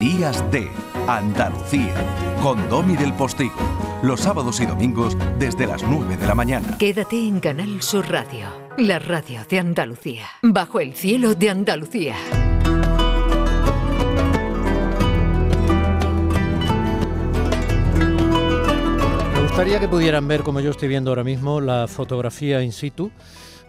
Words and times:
Días 0.00 0.48
de 0.52 0.70
Andalucía 1.08 1.92
con 2.40 2.68
Domi 2.68 2.94
del 2.94 3.12
Postigo. 3.14 3.56
Los 4.00 4.20
sábados 4.20 4.60
y 4.60 4.66
domingos 4.66 5.16
desde 5.40 5.66
las 5.66 5.82
9 5.82 6.16
de 6.16 6.24
la 6.24 6.36
mañana. 6.36 6.78
Quédate 6.78 7.18
en 7.18 7.40
Canal 7.40 7.82
Sur 7.82 8.08
Radio, 8.08 8.46
la 8.76 9.00
radio 9.00 9.40
de 9.50 9.58
Andalucía. 9.58 10.26
Bajo 10.40 10.78
el 10.78 10.94
cielo 10.94 11.34
de 11.34 11.50
Andalucía. 11.50 12.14
Me 19.34 19.42
gustaría 19.42 19.80
que 19.80 19.88
pudieran 19.88 20.28
ver, 20.28 20.44
como 20.44 20.60
yo 20.60 20.70
estoy 20.70 20.86
viendo 20.86 21.10
ahora 21.10 21.24
mismo, 21.24 21.60
la 21.60 21.88
fotografía 21.88 22.62
in 22.62 22.70
situ 22.70 23.10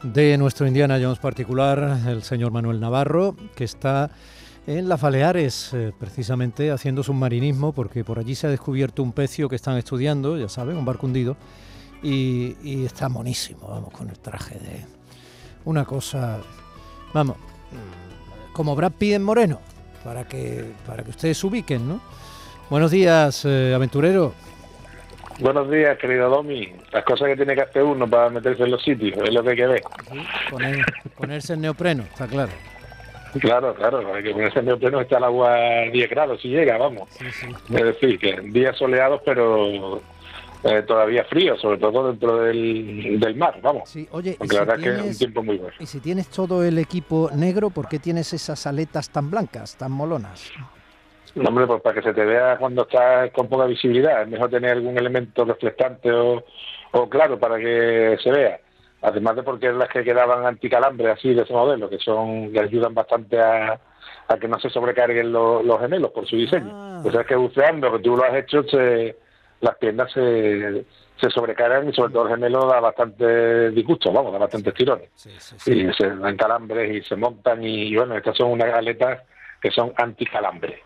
de 0.04 0.38
nuestro 0.38 0.68
Indiana 0.68 1.00
Jones 1.02 1.18
particular, 1.18 2.02
el 2.06 2.22
señor 2.22 2.52
Manuel 2.52 2.80
Navarro, 2.80 3.36
que 3.56 3.64
está 3.64 4.12
en 4.78 4.88
las 4.88 5.02
Baleares, 5.02 5.74
eh, 5.74 5.92
precisamente 5.98 6.70
haciendo 6.70 7.02
submarinismo, 7.02 7.74
porque 7.74 8.04
por 8.04 8.20
allí 8.20 8.36
se 8.36 8.46
ha 8.46 8.52
descubierto 8.52 9.02
un 9.02 9.14
pecio 9.14 9.50
que 9.50 9.56
están 9.56 9.78
estudiando, 9.78 10.38
ya 10.38 10.48
saben, 10.48 10.78
un 10.78 10.86
barco 10.86 11.08
hundido, 11.08 11.38
y, 12.04 12.86
está 12.86 13.10
monísimo, 13.10 13.68
vamos, 13.68 13.92
con 13.92 14.10
el 14.10 14.20
traje 14.20 14.60
de 14.60 14.86
una 15.66 15.86
cosa, 15.86 16.38
vamos, 17.14 17.38
mm, 17.38 18.54
como 18.54 18.76
Brad 18.76 18.92
Pitt 18.92 19.14
en 19.14 19.24
Moreno, 19.24 19.60
para 20.04 20.28
que, 20.28 20.72
para 20.86 21.02
que 21.04 21.10
ustedes 21.10 21.40
se 21.40 21.48
ubiquen, 21.48 21.90
¿no? 21.90 22.00
Buenos 22.70 22.92
días, 22.92 23.46
eh, 23.46 23.74
aventurero. 23.74 24.36
Buenos 25.40 25.72
días, 25.72 25.98
querido 25.98 26.30
Domi. 26.30 26.72
Las 26.92 27.04
cosas 27.06 27.30
que 27.30 27.36
tiene 27.38 27.56
que 27.56 27.62
hacer 27.62 27.82
uno 27.82 28.08
para 28.08 28.30
meterse 28.30 28.64
en 28.64 28.72
los 28.72 28.84
sitios, 28.84 29.18
es 29.18 29.34
lo 29.34 29.42
que 29.42 29.50
hay 29.50 29.56
que 29.56 29.68
ver. 29.68 29.82
ponerse 31.18 31.54
en 31.54 31.62
neopreno, 31.62 32.04
está 32.04 32.28
claro. 32.28 32.52
Claro, 33.40 33.74
claro, 33.76 34.14
hay 34.14 34.24
que 34.24 34.32
ponerse 34.32 34.60
en 34.60 34.66
neopreno 34.66 35.02
está 35.02 35.18
el 35.18 35.24
agua 35.24 35.56
10 35.92 36.10
grados, 36.10 36.42
si 36.42 36.50
llega, 36.50 36.78
vamos. 36.78 37.10
Es 37.22 37.70
decir, 37.70 38.18
que 38.18 38.42
días 38.42 38.78
soleados, 38.78 39.22
pero 39.24 40.02
eh, 40.64 40.84
todavía 40.88 41.24
frío, 41.26 41.58
sobre 41.58 41.78
todo 41.78 42.08
dentro 42.08 42.38
del, 42.38 43.20
del 43.20 43.36
mar, 43.36 43.60
vamos. 43.62 43.90
Sí, 43.90 44.08
oye, 44.12 44.36
Porque 44.38 44.56
la 44.56 44.62
verdad 44.62 44.78
es 44.78 44.84
que 44.84 44.90
es 44.90 45.14
un 45.14 45.18
tiempo 45.18 45.44
muy 45.44 45.58
bueno. 45.58 45.76
Y 45.80 45.86
si 45.86 46.00
tienes 46.00 46.28
todo 46.30 46.64
el 46.64 46.78
equipo 46.78 47.30
negro, 47.34 47.70
¿por 47.70 47.88
qué 47.88 48.00
tienes 48.00 48.34
esas 48.34 48.66
aletas 48.66 49.10
tan 49.10 49.30
blancas, 49.30 49.76
tan 49.78 49.92
molonas? 49.92 50.52
No, 51.36 51.50
hombre, 51.50 51.68
pues 51.68 51.82
para 51.82 51.96
que 51.96 52.02
se 52.02 52.14
te 52.14 52.26
vea 52.26 52.58
cuando 52.58 52.82
estás 52.82 53.32
con 53.32 53.48
poca 53.48 53.66
visibilidad. 53.66 54.24
Es 54.24 54.28
mejor 54.28 54.50
tener 54.50 54.72
algún 54.72 54.98
elemento 54.98 55.46
reflectante 55.46 56.12
o, 56.12 56.44
o 56.92 57.10
claro 57.10 57.40
para 57.40 57.58
que 57.58 58.18
se 58.22 58.32
vea 58.32 58.60
además 59.02 59.36
de 59.36 59.44
porque 59.44 59.68
es 59.68 59.76
las 59.76 59.90
que 59.90 60.04
quedaban 60.04 60.46
anticalambre 60.46 61.12
así 61.12 61.34
de 61.34 61.44
ese 61.44 61.54
modelo, 61.54 61.90
que 61.90 62.00
son 62.00 62.52
que 62.52 62.60
ayudan 62.60 62.94
bastante 62.94 63.40
a, 63.40 63.80
a 64.28 64.38
que 64.38 64.48
no 64.48 64.60
se 64.60 64.70
sobrecarguen 64.70 65.32
los 65.32 65.80
gemelos 65.80 66.12
por 66.12 66.28
su 66.28 66.36
diseño. 66.36 66.72
Ah. 66.74 67.00
Pues 67.02 67.16
es 67.16 67.26
que 67.26 67.36
buceando, 67.36 67.92
que 67.92 68.00
tú 68.00 68.16
lo 68.16 68.24
has 68.24 68.36
hecho, 68.36 68.64
se, 68.64 69.18
las 69.62 69.76
piernas 69.78 70.12
se, 70.12 70.86
se 71.20 71.30
sobrecargan 71.30 71.90
y 71.90 71.94
sobre 71.94 72.14
todo 72.14 72.24
el 72.24 72.30
gemelo 72.30 72.68
da 72.68 72.80
bastante 72.80 73.72
disgusto, 73.72 74.12
vamos, 74.12 74.32
da 74.32 74.40
bastantes 74.40 74.74
tirones. 74.74 75.10
Y 75.66 75.92
se 75.94 76.10
dan 76.16 76.38
calambres 76.38 76.96
y 76.96 77.02
se 77.08 77.16
montan 77.16 77.64
y, 77.64 77.96
bueno, 77.96 78.16
estas 78.16 78.38
son 78.38 78.52
unas 78.52 78.74
aletas 78.74 79.22
que 79.62 79.72
son 79.72 79.92
anticalambres. 79.98 80.80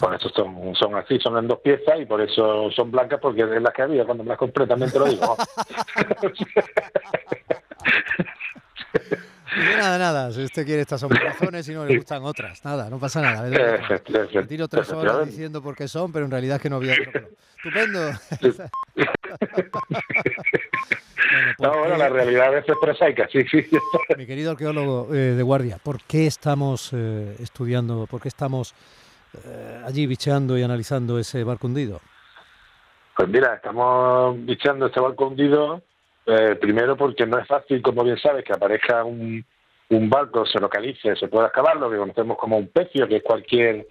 Por 0.00 0.14
eso 0.14 0.30
son, 0.30 0.74
son 0.74 0.94
así, 0.94 1.18
son 1.18 1.36
en 1.36 1.46
dos 1.46 1.58
piezas 1.58 2.00
y 2.00 2.06
por 2.06 2.22
eso 2.22 2.70
son 2.70 2.90
blancas 2.90 3.20
porque 3.20 3.42
es 3.42 3.62
las 3.62 3.74
que 3.74 3.82
había 3.82 4.04
cuando 4.06 4.24
me 4.24 4.30
las 4.30 4.38
compré, 4.38 4.66
también 4.66 4.90
te 4.90 4.98
lo 4.98 5.04
digo. 5.04 5.36
nada, 9.56 9.98
nada. 9.98 10.32
Si 10.32 10.42
usted 10.42 10.64
quiere 10.64 10.82
estas 10.82 11.00
son 11.00 11.10
razones 11.10 11.68
y 11.68 11.74
no 11.74 11.84
le 11.84 11.96
gustan 11.96 12.22
otras. 12.24 12.64
Nada, 12.64 12.88
no 12.90 12.98
pasa 12.98 13.20
nada. 13.20 13.42
Me 14.32 14.42
tiro 14.44 14.68
tres 14.68 14.90
horas 14.90 15.26
diciendo 15.26 15.62
por 15.62 15.74
qué 15.76 15.88
son, 15.88 16.12
pero 16.12 16.24
en 16.24 16.30
realidad 16.30 16.56
es 16.56 16.62
que 16.62 16.70
no 16.70 16.76
había 16.76 16.94
otro. 16.94 17.28
Estupendo. 17.58 18.12
no, 21.58 21.78
bueno, 21.78 21.96
la 21.96 22.08
realidad 22.08 22.56
es 22.56 22.64
prosaica, 22.80 23.26
sí, 23.30 23.42
sí. 23.50 23.66
Mi 24.16 24.26
querido 24.26 24.52
arqueólogo 24.52 25.12
eh, 25.12 25.34
de 25.34 25.42
guardia, 25.42 25.78
¿por 25.82 26.00
qué 26.02 26.28
estamos 26.28 26.92
eh, 26.92 27.34
estudiando, 27.40 28.06
por 28.06 28.20
qué 28.20 28.28
estamos 28.28 28.76
eh, 29.44 29.82
allí 29.84 30.06
bicheando 30.06 30.56
y 30.56 30.62
analizando 30.62 31.18
ese 31.18 31.42
barco 31.42 31.66
hundido? 31.66 32.00
Pues 33.16 33.28
mira, 33.28 33.54
estamos 33.54 34.36
bicheando 34.44 34.86
este 34.86 35.00
barco 35.00 35.26
hundido 35.26 35.82
eh, 36.28 36.56
primero 36.56 36.96
porque 36.96 37.26
no 37.26 37.38
es 37.38 37.46
fácil, 37.46 37.82
como 37.82 38.04
bien 38.04 38.18
sabes, 38.18 38.44
que 38.44 38.52
aparezca 38.52 39.02
un, 39.04 39.44
un 39.90 40.10
barco, 40.10 40.44
se 40.46 40.60
localice, 40.60 41.16
se 41.16 41.28
pueda 41.28 41.46
excavar, 41.46 41.76
lo 41.76 41.90
que 41.90 41.96
conocemos 41.96 42.36
como 42.38 42.58
un 42.58 42.68
pecio, 42.68 43.08
que 43.08 43.16
es 43.16 43.22
cualquier 43.22 43.86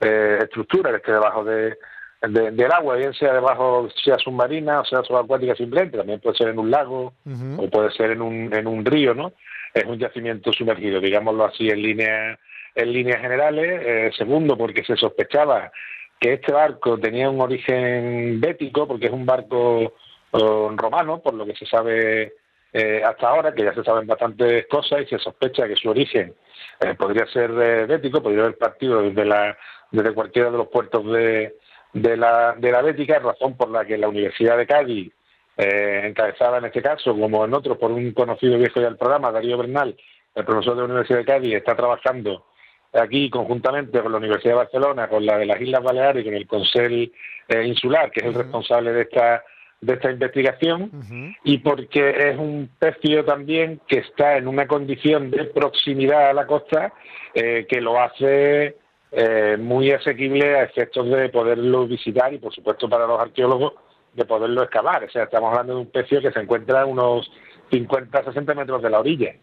eh, 0.00 0.38
estructura 0.40 0.90
que 0.90 0.96
esté 0.98 1.12
debajo 1.12 1.44
de, 1.44 1.76
del 2.22 2.72
agua, 2.72 2.96
bien 2.96 3.14
sea 3.14 3.32
debajo, 3.32 3.88
sea 4.04 4.18
submarina 4.18 4.80
o 4.80 4.84
sea 4.84 5.02
subacuática 5.02 5.54
simplemente, 5.54 5.96
también 5.96 6.20
puede 6.20 6.36
ser 6.36 6.48
en 6.48 6.58
un 6.58 6.70
lago 6.70 7.14
o 7.56 7.70
puede 7.70 7.90
ser 7.92 8.10
en 8.10 8.22
un, 8.22 8.54
en 8.54 8.66
un 8.66 8.84
río, 8.84 9.14
¿no? 9.14 9.32
Es 9.72 9.84
un 9.84 9.98
yacimiento 9.98 10.52
sumergido, 10.52 11.00
digámoslo 11.00 11.44
así 11.44 11.68
en 11.68 11.82
línea 11.82 12.38
en 12.74 12.92
líneas 12.92 13.20
generales. 13.20 13.82
Eh, 13.84 14.10
segundo, 14.16 14.56
porque 14.56 14.84
se 14.84 14.96
sospechaba 14.96 15.70
que 16.18 16.34
este 16.34 16.52
barco 16.52 16.98
tenía 16.98 17.30
un 17.30 17.40
origen 17.40 18.40
bético, 18.40 18.86
porque 18.86 19.06
es 19.06 19.12
un 19.12 19.24
barco 19.24 19.94
romano, 20.32 21.20
por 21.20 21.34
lo 21.34 21.44
que 21.46 21.54
se 21.54 21.66
sabe 21.66 22.34
eh, 22.72 23.02
hasta 23.04 23.28
ahora, 23.28 23.52
que 23.52 23.64
ya 23.64 23.74
se 23.74 23.84
saben 23.84 24.06
bastantes 24.06 24.66
cosas 24.68 25.02
y 25.02 25.06
se 25.06 25.18
sospecha 25.18 25.66
que 25.66 25.76
su 25.76 25.90
origen 25.90 26.34
eh, 26.80 26.94
podría 26.94 27.26
ser 27.26 27.52
bético, 27.86 28.22
podría 28.22 28.42
haber 28.42 28.58
partido 28.58 29.02
desde, 29.02 29.24
la, 29.24 29.56
desde 29.90 30.14
cualquiera 30.14 30.50
de 30.50 30.58
los 30.58 30.68
puertos 30.68 31.04
de, 31.06 31.56
de, 31.92 32.16
la, 32.16 32.54
de 32.56 32.72
la 32.72 32.82
Bética, 32.82 33.18
razón 33.18 33.56
por 33.56 33.70
la 33.70 33.84
que 33.84 33.98
la 33.98 34.08
Universidad 34.08 34.56
de 34.56 34.66
Cádiz, 34.66 35.12
encabezada 35.56 36.56
en 36.56 36.64
este 36.64 36.80
caso, 36.80 37.14
como 37.14 37.44
en 37.44 37.52
otros, 37.52 37.76
por 37.76 37.90
un 37.90 38.12
conocido 38.12 38.56
viejo 38.56 38.80
del 38.80 38.96
programa, 38.96 39.30
Darío 39.30 39.58
Bernal, 39.58 39.94
el 40.34 40.44
profesor 40.44 40.74
de 40.74 40.80
la 40.80 40.86
Universidad 40.86 41.18
de 41.18 41.24
Cádiz, 41.26 41.54
está 41.54 41.76
trabajando 41.76 42.46
aquí 42.92 43.30
conjuntamente 43.30 44.00
con 44.00 44.12
la 44.12 44.18
Universidad 44.18 44.52
de 44.52 44.58
Barcelona, 44.58 45.08
con 45.08 45.24
la 45.24 45.38
de 45.38 45.46
las 45.46 45.60
Islas 45.60 45.82
Baleares 45.82 46.22
y 46.22 46.24
con 46.24 46.34
el 46.34 46.46
Consell 46.46 47.12
eh, 47.48 47.64
Insular, 47.64 48.10
que 48.10 48.20
es 48.20 48.26
el 48.26 48.34
responsable 48.34 48.92
de 48.92 49.02
esta 49.02 49.44
de 49.80 49.94
esta 49.94 50.10
investigación 50.10 51.36
y 51.42 51.58
porque 51.58 52.30
es 52.30 52.38
un 52.38 52.68
pecio 52.78 53.24
también 53.24 53.80
que 53.86 53.98
está 53.98 54.36
en 54.36 54.46
una 54.46 54.66
condición 54.66 55.30
de 55.30 55.44
proximidad 55.44 56.30
a 56.30 56.32
la 56.34 56.46
costa 56.46 56.92
eh, 57.34 57.66
que 57.68 57.80
lo 57.80 57.98
hace 57.98 58.76
eh, 59.12 59.56
muy 59.58 59.90
asequible 59.90 60.56
a 60.56 60.64
efectos 60.64 61.08
de 61.08 61.30
poderlo 61.30 61.86
visitar 61.86 62.32
y 62.32 62.38
por 62.38 62.54
supuesto 62.54 62.88
para 62.88 63.06
los 63.06 63.18
arqueólogos 63.18 63.72
de 64.12 64.24
poderlo 64.24 64.62
excavar. 64.62 65.04
O 65.04 65.10
sea, 65.10 65.24
estamos 65.24 65.50
hablando 65.50 65.74
de 65.74 65.80
un 65.80 65.90
pecio 65.90 66.20
que 66.20 66.32
se 66.32 66.40
encuentra 66.40 66.82
a 66.82 66.86
unos 66.86 67.30
50, 67.70 68.24
60 68.24 68.54
metros 68.54 68.82
de 68.82 68.90
la 68.90 69.00
orilla. 69.00 69.34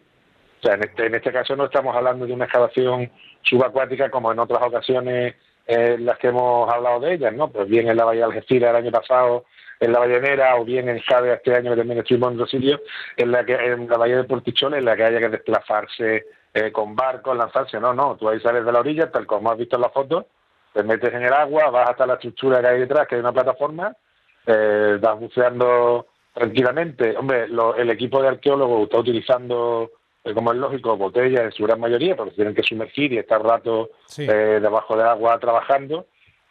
O 0.59 0.63
sea, 0.63 0.75
en 0.75 0.83
este, 0.83 1.05
en 1.07 1.15
este 1.15 1.31
caso 1.31 1.55
no 1.55 1.65
estamos 1.65 1.95
hablando 1.95 2.25
de 2.27 2.33
una 2.33 2.45
excavación 2.45 3.11
subacuática 3.41 4.09
como 4.09 4.31
en 4.31 4.39
otras 4.39 4.61
ocasiones 4.61 5.35
en 5.67 6.05
las 6.05 6.17
que 6.17 6.27
hemos 6.27 6.71
hablado 6.73 7.01
de 7.01 7.13
ellas, 7.13 7.33
¿no? 7.33 7.49
Pues 7.49 7.67
bien 7.67 7.89
en 7.89 7.97
la 7.97 8.05
Bahía 8.05 8.27
de 8.27 8.33
Algeciras 8.33 8.69
el 8.69 8.75
año 8.77 8.91
pasado, 8.91 9.45
en 9.79 9.91
la 9.91 9.99
Ballenera, 9.99 10.55
o 10.55 10.65
bien 10.65 10.89
en 10.89 10.99
Jade 10.99 11.33
este 11.33 11.53
año 11.53 11.71
que 11.71 11.77
también 11.77 11.99
estuvimos 11.99 12.31
en 12.31 12.39
Rosilio, 12.39 12.81
en 13.17 13.31
la 13.31 13.45
que 13.45 13.53
en 13.53 13.87
la 13.87 13.97
Bahía 13.97 14.17
de 14.17 14.23
Portichón, 14.23 14.73
en 14.73 14.85
la 14.85 14.95
que 14.95 15.03
haya 15.03 15.19
que 15.19 15.29
desplazarse 15.29 16.25
eh, 16.53 16.71
con 16.71 16.95
barcos, 16.95 17.37
lanzarse. 17.37 17.79
No, 17.79 17.93
no, 17.93 18.15
tú 18.15 18.29
ahí 18.29 18.39
sales 18.39 18.65
de 18.65 18.71
la 18.71 18.79
orilla, 18.79 19.11
tal 19.11 19.27
como 19.27 19.51
has 19.51 19.57
visto 19.57 19.75
en 19.75 19.81
la 19.81 19.89
foto, 19.89 20.27
te 20.73 20.83
metes 20.83 21.13
en 21.13 21.23
el 21.23 21.33
agua, 21.33 21.69
vas 21.69 21.89
hasta 21.89 22.07
la 22.07 22.13
estructura 22.13 22.61
que 22.61 22.67
hay 22.67 22.79
detrás, 22.79 23.07
que 23.07 23.15
hay 23.15 23.21
una 23.21 23.33
plataforma, 23.33 23.93
eh, 24.45 24.97
vas 25.01 25.19
buceando 25.19 26.07
tranquilamente. 26.33 27.17
Hombre, 27.17 27.47
el 27.77 27.89
equipo 27.89 28.21
de 28.21 28.29
arqueólogos 28.29 28.83
está 28.83 28.99
utilizando 28.99 29.91
como 30.33 30.51
es 30.51 30.57
lógico, 30.57 30.97
botellas 30.97 31.43
en 31.43 31.51
su 31.51 31.63
gran 31.63 31.79
mayoría, 31.79 32.15
porque 32.15 32.35
tienen 32.35 32.55
que 32.55 32.63
sumergir 32.63 33.13
y 33.13 33.17
estar 33.17 33.41
rato 33.41 33.91
eh, 34.17 34.59
debajo 34.61 34.95
del 34.97 35.07
agua 35.07 35.39
trabajando. 35.39 36.07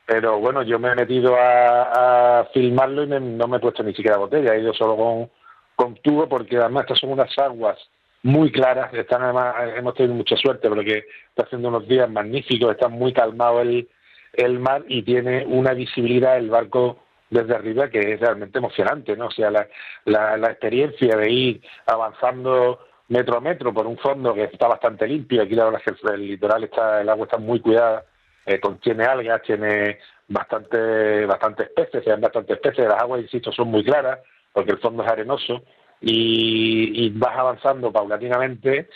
Pero 0.07 0.39
bueno, 0.39 0.63
yo 0.63 0.79
me 0.79 0.91
he 0.91 0.95
metido 0.95 1.35
a, 1.37 2.49
filmarlo 2.55 3.03
y 3.03 3.09
no 3.09 3.49
me 3.49 3.57
he 3.57 3.61
puesto 3.61 3.83
ni 3.83 3.93
siquiera 3.95 4.19
botella, 4.19 4.55
he 4.55 4.61
ido 4.61 4.73
solo 4.73 4.97
con, 4.97 5.31
con 5.75 5.95
tubo, 5.97 6.29
porque 6.29 6.57
además 6.57 6.85
estas 6.85 7.01
son 7.01 7.11
unas 7.11 7.37
aguas 7.39 7.77
muy 8.23 8.51
claras, 8.51 8.93
están 8.95 9.23
además, 9.23 9.55
hemos 9.77 9.95
tenido 9.95 10.15
mucha 10.15 10.37
suerte 10.37 10.69
porque 10.69 11.05
está 11.29 11.45
haciendo 11.45 11.69
unos 11.69 11.87
días 11.87 12.11
magníficos, 12.11 12.73
está 12.73 12.89
muy 12.89 13.13
calmado 13.13 13.61
el, 13.61 13.89
el 14.33 14.59
mar 14.59 14.85
y 14.89 15.03
tiene 15.03 15.45
una 15.47 15.75
visibilidad 15.75 16.37
el 16.37 16.51
barco 16.51 16.99
desde 17.31 17.55
arriba 17.55 17.89
que 17.89 18.15
es 18.15 18.21
realmente 18.21 18.59
emocionante, 18.59 19.17
¿no? 19.17 19.27
O 19.27 19.31
sea, 19.31 19.51
la, 19.51 19.69
la, 20.05 20.37
la 20.37 20.49
experiencia 20.49 21.17
de 21.17 21.31
ir 21.31 21.63
avanzando 21.87 22.81
metro 23.09 23.37
a 23.37 23.41
metro 23.41 23.73
por 23.73 23.87
un 23.87 23.99
fondo 23.99 24.35
que 24.35 24.45
está 24.45 24.69
bastante 24.69 25.07
limpio. 25.07 25.43
Aquí 25.43 25.55
la 25.55 25.65
verdad 25.65 25.83
es 25.85 25.95
que 25.95 26.15
el 26.15 26.27
litoral 26.27 26.65
está, 26.65 27.01
el 27.01 27.09
agua 27.09 27.27
está 27.27 27.39
muy 27.39 27.61
cuidada, 27.61 28.05
eh, 28.45 28.61
contiene 28.61 29.05
algas, 29.05 29.43
tiene 29.43 29.99
bastante, 30.29 31.27
bastante 31.27 31.65
especies, 31.65 32.07
hay 32.07 32.21
bastante 32.21 32.55
especies. 32.55 32.89
Las 32.89 33.03
aguas, 33.03 33.23
insisto, 33.23 33.53
son 33.53 33.69
muy 33.69 33.85
claras 33.85 34.21
porque 34.53 34.73
el 34.73 34.79
fondo 34.79 35.05
es 35.05 35.11
arenoso 35.11 35.63
y, 36.01 37.11
vas 37.11 37.37
avanzando 37.37 37.91
paulatinamente 37.93 38.89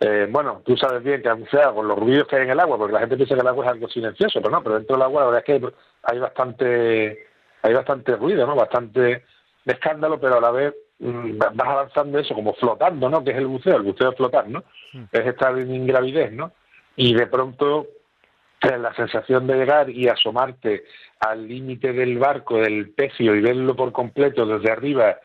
eh, 0.00 0.28
bueno, 0.30 0.62
tú 0.64 0.76
sabes 0.76 1.02
bien 1.02 1.22
que 1.22 1.30
sea 1.50 1.72
con 1.72 1.88
los 1.88 1.98
ruidos 1.98 2.28
que 2.28 2.36
hay 2.36 2.42
en 2.42 2.50
el 2.50 2.60
agua, 2.60 2.78
porque 2.78 2.92
la 2.92 3.00
gente 3.00 3.16
piensa 3.16 3.34
que 3.34 3.40
el 3.40 3.48
agua 3.48 3.64
es 3.64 3.72
algo 3.72 3.88
silencioso, 3.88 4.40
pero 4.40 4.52
no, 4.52 4.62
pero 4.62 4.76
dentro 4.76 4.94
del 4.94 5.02
agua 5.02 5.22
la 5.22 5.26
verdad 5.26 5.44
es 5.44 5.60
que 5.60 5.74
hay 6.04 6.18
bastante, 6.20 7.26
hay 7.62 7.74
bastante 7.74 8.14
ruido, 8.14 8.46
¿no? 8.46 8.54
Bastante 8.54 9.24
escándalo, 9.64 10.20
pero 10.20 10.38
a 10.38 10.40
la 10.40 10.52
vez 10.52 10.74
vas 11.00 11.68
avanzando 11.68 12.18
eso, 12.18 12.34
como 12.34 12.54
flotando, 12.54 13.08
¿no? 13.08 13.22
Que 13.22 13.30
es 13.30 13.36
el 13.36 13.46
buceo, 13.46 13.76
el 13.76 13.82
buceo 13.82 14.10
es 14.10 14.16
flotar, 14.16 14.48
¿no? 14.48 14.64
Es 15.12 15.26
estar 15.26 15.56
en 15.56 15.74
ingravidez, 15.74 16.32
¿no? 16.32 16.52
Y 16.96 17.14
de 17.14 17.26
pronto 17.26 17.86
la 18.60 18.92
sensación 18.94 19.46
de 19.46 19.54
llegar 19.54 19.88
y 19.88 20.08
asomarte 20.08 20.84
al 21.20 21.46
límite 21.46 21.92
del 21.92 22.18
barco, 22.18 22.58
del 22.58 22.90
pecio, 22.90 23.34
y 23.34 23.40
verlo 23.40 23.76
por 23.76 23.92
completo 23.92 24.44
desde 24.46 24.72
arriba, 24.72 25.16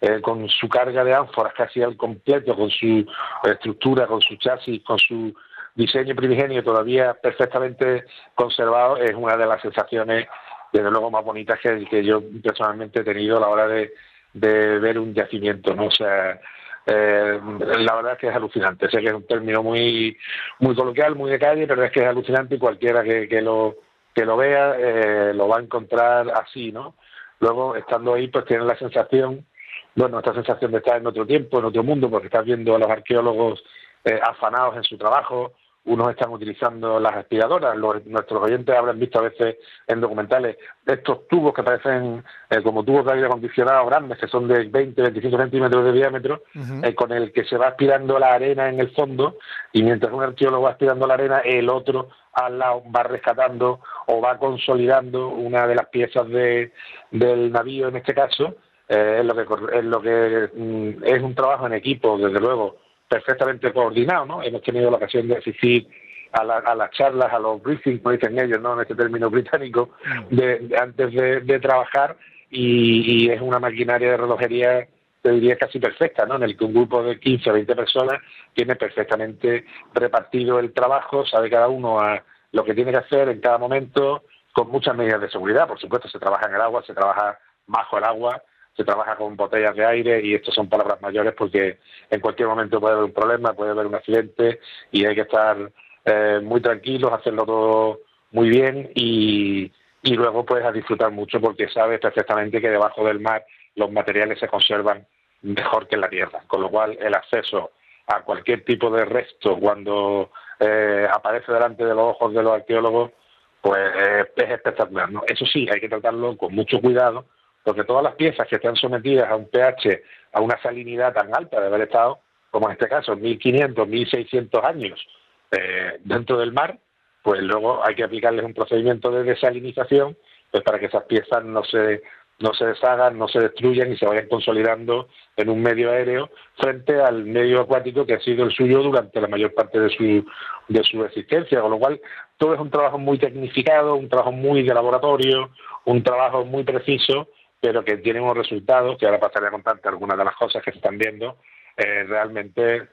eh, 0.00 0.20
con 0.20 0.48
su 0.48 0.68
carga 0.68 1.04
de 1.04 1.14
ánforas 1.14 1.52
casi 1.54 1.82
al 1.82 1.96
completo, 1.96 2.56
con 2.56 2.70
su 2.70 3.06
estructura, 3.44 4.06
con 4.06 4.20
su 4.20 4.36
chasis, 4.36 4.82
con 4.82 4.98
su 4.98 5.32
diseño 5.74 6.16
primigenio 6.16 6.64
todavía 6.64 7.14
perfectamente 7.14 8.04
conservado, 8.34 8.96
es 8.96 9.14
una 9.14 9.36
de 9.36 9.46
las 9.46 9.62
sensaciones, 9.62 10.26
desde 10.72 10.90
luego, 10.90 11.10
más 11.10 11.24
bonitas 11.24 11.60
que, 11.60 11.84
que 11.86 12.04
yo 12.04 12.22
personalmente 12.42 13.00
he 13.00 13.04
tenido 13.04 13.36
a 13.36 13.40
la 13.40 13.48
hora 13.48 13.68
de, 13.68 13.92
ver 14.32 14.98
un 14.98 15.14
yacimiento, 15.14 15.74
¿no? 15.74 15.86
O 15.86 15.90
sea, 15.90 16.40
eh, 16.86 17.40
la 17.78 17.94
verdad 17.96 18.12
es 18.12 18.18
que 18.18 18.28
es 18.28 18.34
alucinante. 18.34 18.90
Sé 18.90 19.00
que 19.00 19.08
es 19.08 19.14
un 19.14 19.26
término 19.26 19.62
muy 19.62 20.16
muy 20.58 20.74
coloquial, 20.74 21.16
muy 21.16 21.30
de 21.30 21.38
calle, 21.38 21.66
pero 21.66 21.84
es 21.84 21.92
que 21.92 22.00
es 22.00 22.06
alucinante 22.06 22.54
y 22.54 22.58
cualquiera 22.58 23.02
que, 23.02 23.28
que 23.28 23.40
lo 23.40 23.76
que 24.14 24.24
lo 24.24 24.36
vea 24.36 24.76
eh, 24.78 25.34
lo 25.34 25.48
va 25.48 25.58
a 25.58 25.62
encontrar 25.62 26.30
así, 26.30 26.72
¿no? 26.72 26.94
Luego, 27.40 27.76
estando 27.76 28.14
ahí, 28.14 28.28
pues 28.28 28.44
tiene 28.44 28.64
la 28.64 28.76
sensación 28.76 29.46
bueno, 29.94 30.18
esta 30.18 30.34
sensación 30.34 30.70
de 30.72 30.78
estar 30.78 30.96
en 30.98 31.06
otro 31.06 31.26
tiempo, 31.26 31.58
en 31.58 31.66
otro 31.66 31.82
mundo, 31.82 32.08
porque 32.10 32.26
estás 32.26 32.44
viendo 32.44 32.74
a 32.74 32.78
los 32.78 32.90
arqueólogos 32.90 33.62
eh, 34.04 34.20
afanados 34.22 34.76
en 34.76 34.84
su 34.84 34.96
trabajo, 34.96 35.54
unos 35.90 36.10
están 36.10 36.30
utilizando 36.30 37.00
las 37.00 37.16
aspiradoras, 37.16 37.76
nuestros 38.06 38.42
oyentes 38.42 38.76
habrán 38.76 38.98
visto 38.98 39.18
a 39.18 39.22
veces 39.22 39.56
en 39.86 40.00
documentales 40.00 40.56
estos 40.86 41.26
tubos 41.26 41.52
que 41.52 41.64
parecen 41.64 42.24
eh, 42.48 42.62
como 42.62 42.84
tubos 42.84 43.04
de 43.04 43.12
aire 43.12 43.26
acondicionado 43.26 43.86
grandes, 43.86 44.18
que 44.18 44.28
son 44.28 44.46
de 44.46 44.68
20, 44.68 45.02
25 45.02 45.36
centímetros 45.36 45.84
de 45.84 45.92
diámetro, 45.92 46.42
eh, 46.82 46.94
con 46.94 47.12
el 47.12 47.32
que 47.32 47.44
se 47.44 47.56
va 47.56 47.68
aspirando 47.68 48.18
la 48.18 48.34
arena 48.34 48.68
en 48.68 48.78
el 48.78 48.90
fondo, 48.90 49.38
y 49.72 49.82
mientras 49.82 50.12
un 50.12 50.22
arqueólogo 50.22 50.64
va 50.64 50.70
aspirando 50.70 51.06
la 51.06 51.14
arena, 51.14 51.40
el 51.40 51.68
otro 51.68 52.08
al 52.32 52.58
lado 52.58 52.82
va 52.94 53.02
rescatando 53.02 53.80
o 54.06 54.20
va 54.20 54.38
consolidando 54.38 55.28
una 55.28 55.66
de 55.66 55.74
las 55.74 55.88
piezas 55.88 56.28
de, 56.28 56.72
del 57.10 57.50
navío 57.50 57.88
en 57.88 57.96
este 57.96 58.14
caso, 58.14 58.54
eh, 58.88 59.18
es 59.20 59.24
lo 59.24 59.34
que 59.34 59.78
es 59.78 59.84
lo 59.84 60.00
que 60.00 60.50
mm, 60.54 61.04
es 61.04 61.22
un 61.22 61.34
trabajo 61.34 61.66
en 61.66 61.74
equipo, 61.74 62.16
desde 62.16 62.40
luego, 62.40 62.76
perfectamente 63.10 63.72
coordinado, 63.72 64.24
¿no? 64.24 64.42
Hemos 64.42 64.62
tenido 64.62 64.88
la 64.88 64.96
ocasión 64.96 65.26
de 65.26 65.36
asistir 65.36 65.88
a, 66.32 66.42
a 66.42 66.74
las 66.76 66.90
charlas, 66.92 67.32
a 67.32 67.40
los 67.40 67.60
briefings, 67.60 68.00
como 68.00 68.12
dicen 68.12 68.38
ellos, 68.38 68.60
¿no? 68.60 68.74
En 68.74 68.82
este 68.82 68.94
término 68.94 69.28
británico, 69.28 69.90
mm. 70.30 70.36
de, 70.36 70.76
antes 70.80 71.12
de, 71.12 71.58
trabajar 71.58 72.16
y, 72.50 73.24
y, 73.24 73.30
es 73.30 73.40
una 73.40 73.58
maquinaria 73.58 74.12
de 74.12 74.16
relojería, 74.16 74.86
te 75.22 75.32
diría, 75.32 75.58
casi 75.58 75.80
perfecta, 75.80 76.24
¿no? 76.24 76.36
En 76.36 76.44
el 76.44 76.56
que 76.56 76.64
un 76.64 76.72
grupo 76.72 77.02
de 77.02 77.18
15 77.18 77.50
o 77.50 77.52
20 77.54 77.74
personas 77.74 78.22
tiene 78.54 78.76
perfectamente 78.76 79.64
repartido 79.92 80.60
el 80.60 80.72
trabajo, 80.72 81.26
sabe 81.26 81.50
cada 81.50 81.66
uno 81.66 81.98
a 81.98 82.22
lo 82.52 82.64
que 82.64 82.74
tiene 82.74 82.92
que 82.92 82.98
hacer 82.98 83.28
en 83.28 83.40
cada 83.40 83.58
momento, 83.58 84.22
con 84.52 84.70
muchas 84.70 84.96
medidas 84.96 85.20
de 85.20 85.30
seguridad, 85.30 85.66
por 85.66 85.80
supuesto, 85.80 86.08
se 86.08 86.20
trabaja 86.20 86.46
en 86.48 86.54
el 86.54 86.60
agua, 86.60 86.84
se 86.86 86.94
trabaja 86.94 87.40
bajo 87.66 87.98
el 87.98 88.04
agua, 88.04 88.40
se 88.76 88.84
trabaja 88.84 89.16
con 89.16 89.36
botellas 89.36 89.74
de 89.74 89.84
aire 89.84 90.20
y 90.24 90.34
esto 90.34 90.52
son 90.52 90.68
palabras 90.68 91.00
mayores 91.02 91.34
porque 91.36 91.78
en 92.08 92.20
cualquier 92.20 92.48
momento 92.48 92.80
puede 92.80 92.94
haber 92.94 93.04
un 93.04 93.12
problema, 93.12 93.52
puede 93.52 93.72
haber 93.72 93.86
un 93.86 93.94
accidente 93.94 94.60
y 94.90 95.04
hay 95.04 95.14
que 95.14 95.22
estar 95.22 95.70
eh, 96.04 96.40
muy 96.42 96.60
tranquilos, 96.60 97.12
hacerlo 97.12 97.44
todo 97.44 98.00
muy 98.32 98.48
bien 98.48 98.90
y, 98.94 99.70
y 100.02 100.14
luego 100.14 100.44
puedes 100.44 100.64
a 100.64 100.72
disfrutar 100.72 101.10
mucho 101.10 101.40
porque 101.40 101.68
sabes 101.68 102.00
perfectamente 102.00 102.60
que 102.60 102.70
debajo 102.70 103.04
del 103.04 103.20
mar 103.20 103.44
los 103.74 103.90
materiales 103.90 104.38
se 104.38 104.48
conservan 104.48 105.06
mejor 105.42 105.88
que 105.88 105.96
en 105.96 106.02
la 106.02 106.08
tierra, 106.08 106.42
con 106.46 106.60
lo 106.60 106.70
cual 106.70 106.96
el 107.00 107.14
acceso 107.14 107.72
a 108.06 108.22
cualquier 108.22 108.64
tipo 108.64 108.90
de 108.90 109.04
resto 109.04 109.58
cuando 109.58 110.30
eh, 110.58 111.06
aparece 111.12 111.52
delante 111.52 111.84
de 111.84 111.94
los 111.94 112.14
ojos 112.14 112.34
de 112.34 112.42
los 112.42 112.52
arqueólogos 112.52 113.12
pues 113.60 113.92
es 114.36 114.50
espectacular. 114.50 115.10
¿no? 115.10 115.22
Eso 115.26 115.44
sí, 115.46 115.68
hay 115.72 115.80
que 115.80 115.88
tratarlo 115.88 116.36
con 116.36 116.54
mucho 116.54 116.80
cuidado 116.80 117.26
porque 117.64 117.84
todas 117.84 118.02
las 118.02 118.14
piezas 118.14 118.46
que 118.48 118.56
están 118.56 118.76
sometidas 118.76 119.30
a 119.30 119.36
un 119.36 119.48
pH, 119.48 120.02
a 120.32 120.40
una 120.40 120.60
salinidad 120.62 121.12
tan 121.12 121.34
alta 121.34 121.60
de 121.60 121.66
haber 121.66 121.82
estado, 121.82 122.20
como 122.50 122.66
en 122.68 122.72
este 122.72 122.88
caso, 122.88 123.14
1500, 123.16 123.86
1600 123.86 124.64
años 124.64 125.06
eh, 125.52 125.98
dentro 126.04 126.38
del 126.38 126.52
mar, 126.52 126.78
pues 127.22 127.42
luego 127.42 127.84
hay 127.84 127.94
que 127.94 128.04
aplicarles 128.04 128.44
un 128.44 128.54
procedimiento 128.54 129.10
de 129.10 129.24
desalinización 129.24 130.16
pues 130.50 130.64
para 130.64 130.78
que 130.80 130.86
esas 130.86 131.04
piezas 131.04 131.44
no 131.44 131.62
se 131.64 132.02
no 132.40 132.54
se 132.54 132.64
deshagan, 132.64 133.18
no 133.18 133.28
se 133.28 133.38
destruyan 133.38 133.92
y 133.92 133.98
se 133.98 134.06
vayan 134.06 134.26
consolidando 134.26 135.08
en 135.36 135.50
un 135.50 135.62
medio 135.62 135.90
aéreo 135.90 136.30
frente 136.56 137.00
al 137.00 137.24
medio 137.24 137.60
acuático 137.60 138.06
que 138.06 138.14
ha 138.14 138.20
sido 138.20 138.44
el 138.44 138.50
suyo 138.50 138.82
durante 138.82 139.20
la 139.20 139.28
mayor 139.28 139.52
parte 139.52 139.78
de 139.78 139.90
su, 139.90 140.24
de 140.68 140.82
su 140.82 141.04
existencia. 141.04 141.60
Con 141.60 141.72
lo 141.72 141.78
cual, 141.78 142.00
todo 142.38 142.54
es 142.54 142.60
un 142.60 142.70
trabajo 142.70 142.98
muy 142.98 143.18
tecnificado, 143.18 143.94
un 143.94 144.08
trabajo 144.08 144.32
muy 144.32 144.62
de 144.62 144.72
laboratorio, 144.72 145.50
un 145.84 146.02
trabajo 146.02 146.46
muy 146.46 146.64
preciso 146.64 147.28
pero 147.60 147.84
que 147.84 147.98
tienen 147.98 148.22
unos 148.22 148.38
resultados, 148.38 148.96
que 148.98 149.06
ahora 149.06 149.20
pasaré 149.20 149.48
a 149.48 149.50
contarte 149.50 149.88
algunas 149.88 150.16
de 150.16 150.24
las 150.24 150.34
cosas 150.34 150.62
que 150.62 150.72
se 150.72 150.78
están 150.78 150.96
viendo, 150.96 151.38
eh, 151.76 152.04
realmente 152.04 152.88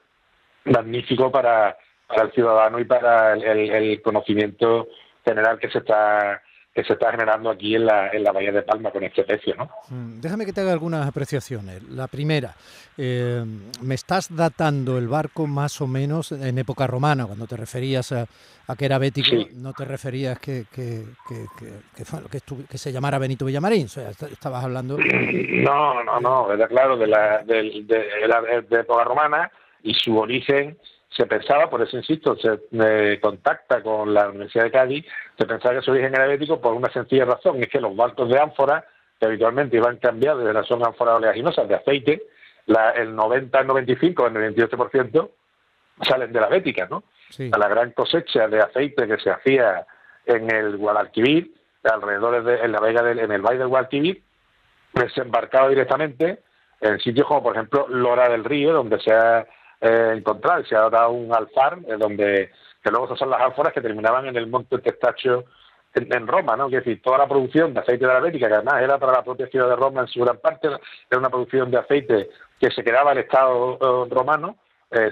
magnífico 0.64 1.32
para, 1.32 1.76
para 2.06 2.24
el 2.24 2.32
ciudadano 2.32 2.78
y 2.78 2.84
para 2.84 3.34
el 3.34 4.02
conocimiento 4.02 4.88
general 5.24 5.58
que 5.58 5.70
se 5.70 5.78
está 5.78 6.42
que 6.78 6.84
se 6.84 6.92
está 6.92 7.10
generando 7.10 7.50
aquí 7.50 7.74
en 7.74 7.86
la, 7.86 8.08
en 8.12 8.22
la 8.22 8.30
Bahía 8.30 8.52
de 8.52 8.62
Palma 8.62 8.92
con 8.92 9.02
este 9.02 9.24
precio. 9.24 9.52
¿no? 9.56 9.68
Mm, 9.88 10.20
déjame 10.20 10.46
que 10.46 10.52
te 10.52 10.60
haga 10.60 10.72
algunas 10.72 11.08
apreciaciones. 11.08 11.82
La 11.90 12.06
primera, 12.06 12.54
eh, 12.96 13.44
me 13.82 13.96
estás 13.96 14.32
datando 14.36 14.96
el 14.96 15.08
barco 15.08 15.48
más 15.48 15.80
o 15.80 15.88
menos 15.88 16.30
en 16.30 16.56
época 16.56 16.86
romana, 16.86 17.26
cuando 17.26 17.48
te 17.48 17.56
referías 17.56 18.12
a, 18.12 18.26
que 18.76 18.84
era 18.84 18.96
bético, 18.98 19.34
no 19.54 19.72
te 19.72 19.84
referías 19.86 20.38
que, 20.38 20.66
que, 20.72 21.02
que, 22.70 22.78
se 22.78 22.92
llamara 22.92 23.18
Benito 23.18 23.44
Villamarín, 23.44 23.86
o 23.86 23.88
sea, 23.88 24.10
estabas 24.10 24.62
hablando... 24.62 24.98
No, 25.58 26.04
no, 26.04 26.20
no, 26.20 26.52
era 26.52 26.68
claro, 26.68 26.96
de 26.96 27.08
la, 27.08 27.42
de, 27.42 27.82
de 28.68 28.80
época 28.80 29.02
romana 29.02 29.50
y 29.82 29.94
su 29.94 30.16
origen 30.16 30.78
se 31.10 31.26
pensaba, 31.26 31.70
por 31.70 31.82
eso 31.82 31.96
insisto, 31.96 32.36
se 32.36 33.20
contacta 33.20 33.82
con 33.82 34.12
la 34.12 34.28
Universidad 34.28 34.64
de 34.64 34.70
Cádiz, 34.70 35.06
se 35.36 35.46
pensaba 35.46 35.74
que 35.74 35.82
su 35.82 35.90
origen 35.90 36.14
era 36.14 36.26
bético 36.26 36.60
por 36.60 36.74
una 36.74 36.90
sencilla 36.92 37.24
razón, 37.24 37.62
es 37.62 37.68
que 37.68 37.80
los 37.80 37.96
barcos 37.96 38.28
de 38.28 38.38
ánfora, 38.38 38.84
que 39.18 39.26
habitualmente 39.26 39.76
iban 39.76 39.96
cambiados 39.96 40.44
de 40.44 40.52
la 40.52 40.62
zona 40.64 40.88
ánfora 40.88 41.16
oleaginosas 41.16 41.66
de 41.66 41.74
aceite, 41.74 42.22
la, 42.66 42.90
el 42.90 43.16
90, 43.16 43.58
el 43.58 43.66
95, 43.66 44.26
el 44.26 44.34
98% 44.34 45.30
salen 46.02 46.32
de 46.32 46.40
la 46.40 46.48
bética, 46.48 46.86
¿no? 46.88 47.02
A 47.50 47.58
la 47.58 47.68
gran 47.68 47.90
cosecha 47.92 48.46
de 48.46 48.60
aceite 48.60 49.06
que 49.06 49.18
se 49.18 49.30
hacía 49.30 49.86
en 50.26 50.50
el 50.54 50.76
Guadalquivir, 50.76 51.52
alrededor 51.82 52.44
de 52.44 52.60
en 52.60 52.72
la 52.72 52.80
vega 52.80 53.02
del, 53.02 53.18
en 53.18 53.32
el 53.32 53.42
valle 53.42 53.58
del 53.58 53.68
Guadalquivir, 53.68 54.22
desembarcaba 54.92 55.68
directamente 55.68 56.40
en 56.80 56.98
sitios 57.00 57.26
como 57.26 57.42
por 57.42 57.54
ejemplo 57.54 57.86
Lora 57.88 58.28
del 58.28 58.44
Río, 58.44 58.72
donde 58.72 59.00
se 59.00 59.12
ha 59.12 59.46
eh, 59.80 60.14
encontrar. 60.16 60.66
Se 60.66 60.74
ha 60.74 60.90
dado 60.90 61.10
un 61.10 61.32
alfar 61.32 61.78
eh, 61.86 61.96
donde, 61.96 62.50
que 62.82 62.90
luego 62.90 63.16
son 63.16 63.30
las 63.30 63.40
ánforas 63.40 63.72
que 63.72 63.80
terminaban 63.80 64.26
en 64.26 64.36
el 64.36 64.48
monte 64.48 64.78
Testaccio 64.78 65.44
en, 65.94 66.26
Roma, 66.26 66.56
¿no? 66.56 66.66
Es 66.66 66.72
decir, 66.72 67.00
toda 67.02 67.18
la 67.18 67.26
producción 67.26 67.74
de 67.74 67.80
aceite 67.80 68.06
de 68.06 68.12
la 68.12 68.20
Bética, 68.20 68.48
que 68.48 68.54
además 68.54 68.82
era 68.82 68.98
para 68.98 69.12
la 69.12 69.24
propia 69.24 69.48
ciudad 69.48 69.68
de 69.68 69.76
Roma 69.76 70.02
en 70.02 70.08
su 70.08 70.20
gran 70.20 70.38
parte, 70.38 70.68
era 70.68 71.18
una 71.18 71.30
producción 71.30 71.70
de 71.70 71.78
aceite 71.78 72.28
que 72.60 72.70
se 72.70 72.84
quedaba 72.84 73.12
en 73.12 73.18
el 73.18 73.24
Estado 73.24 73.78
eh, 73.80 74.08
romano, 74.10 74.56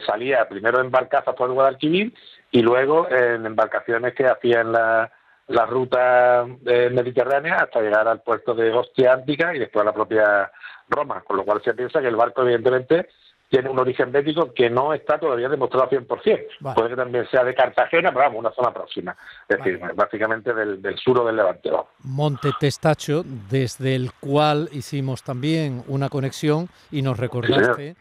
salía 0.07 0.49
primero 0.49 0.81
en 0.81 0.91
barcazas 0.91 1.35
por 1.35 1.49
el 1.49 1.55
Guadalquivir 1.55 2.15
y 2.51 2.63
luego 2.63 3.11
en 3.11 3.45
embarcaciones 3.45 4.15
que 4.15 4.27
hacían 4.27 4.73
la, 4.73 5.13
la 5.49 5.67
ruta 5.67 6.47
mediterránea 6.47 7.57
hasta 7.57 7.83
llegar 7.83 8.09
al 8.09 8.23
puerto 8.23 8.55
de 8.55 8.73
Ostia 8.73 9.13
Antica 9.13 9.55
y 9.55 9.59
después 9.59 9.83
a 9.83 9.87
la 9.87 9.93
propia 9.93 10.51
Roma, 10.89 11.21
con 11.23 11.37
lo 11.37 11.45
cual 11.45 11.61
se 11.63 11.75
piensa 11.75 12.01
que 12.01 12.09
el 12.09 12.17
barco 12.17 12.43
evidentemente 12.43 13.09
tiene 13.49 13.69
un 13.69 13.79
origen 13.79 14.11
bético 14.13 14.53
que 14.53 14.69
no 14.69 14.93
está 14.93 15.19
todavía 15.19 15.49
demostrado 15.49 15.89
100%. 15.89 16.75
Puede 16.75 16.89
que 16.91 16.97
también 16.97 17.29
sea 17.31 17.45
de 17.45 17.55
Cartagena, 17.55 18.11
pero 18.11 18.25
vamos, 18.25 18.41
una 18.41 18.53
zona 18.53 18.73
próxima. 18.73 19.17
Es 19.49 19.59
decir, 19.59 19.81
básicamente 19.95 20.53
del, 20.53 20.83
del 20.83 20.97
sur 20.99 21.21
o 21.21 21.27
del 21.27 21.37
Levante. 21.37 21.71
Monte 22.03 22.51
Testacho, 22.59 23.23
desde 23.25 23.95
el 23.95 24.13
cual 24.13 24.69
hicimos 24.73 25.23
también 25.23 25.85
una 25.87 26.09
conexión 26.09 26.69
y 26.91 27.03
nos 27.03 27.19
recordaste 27.19 27.97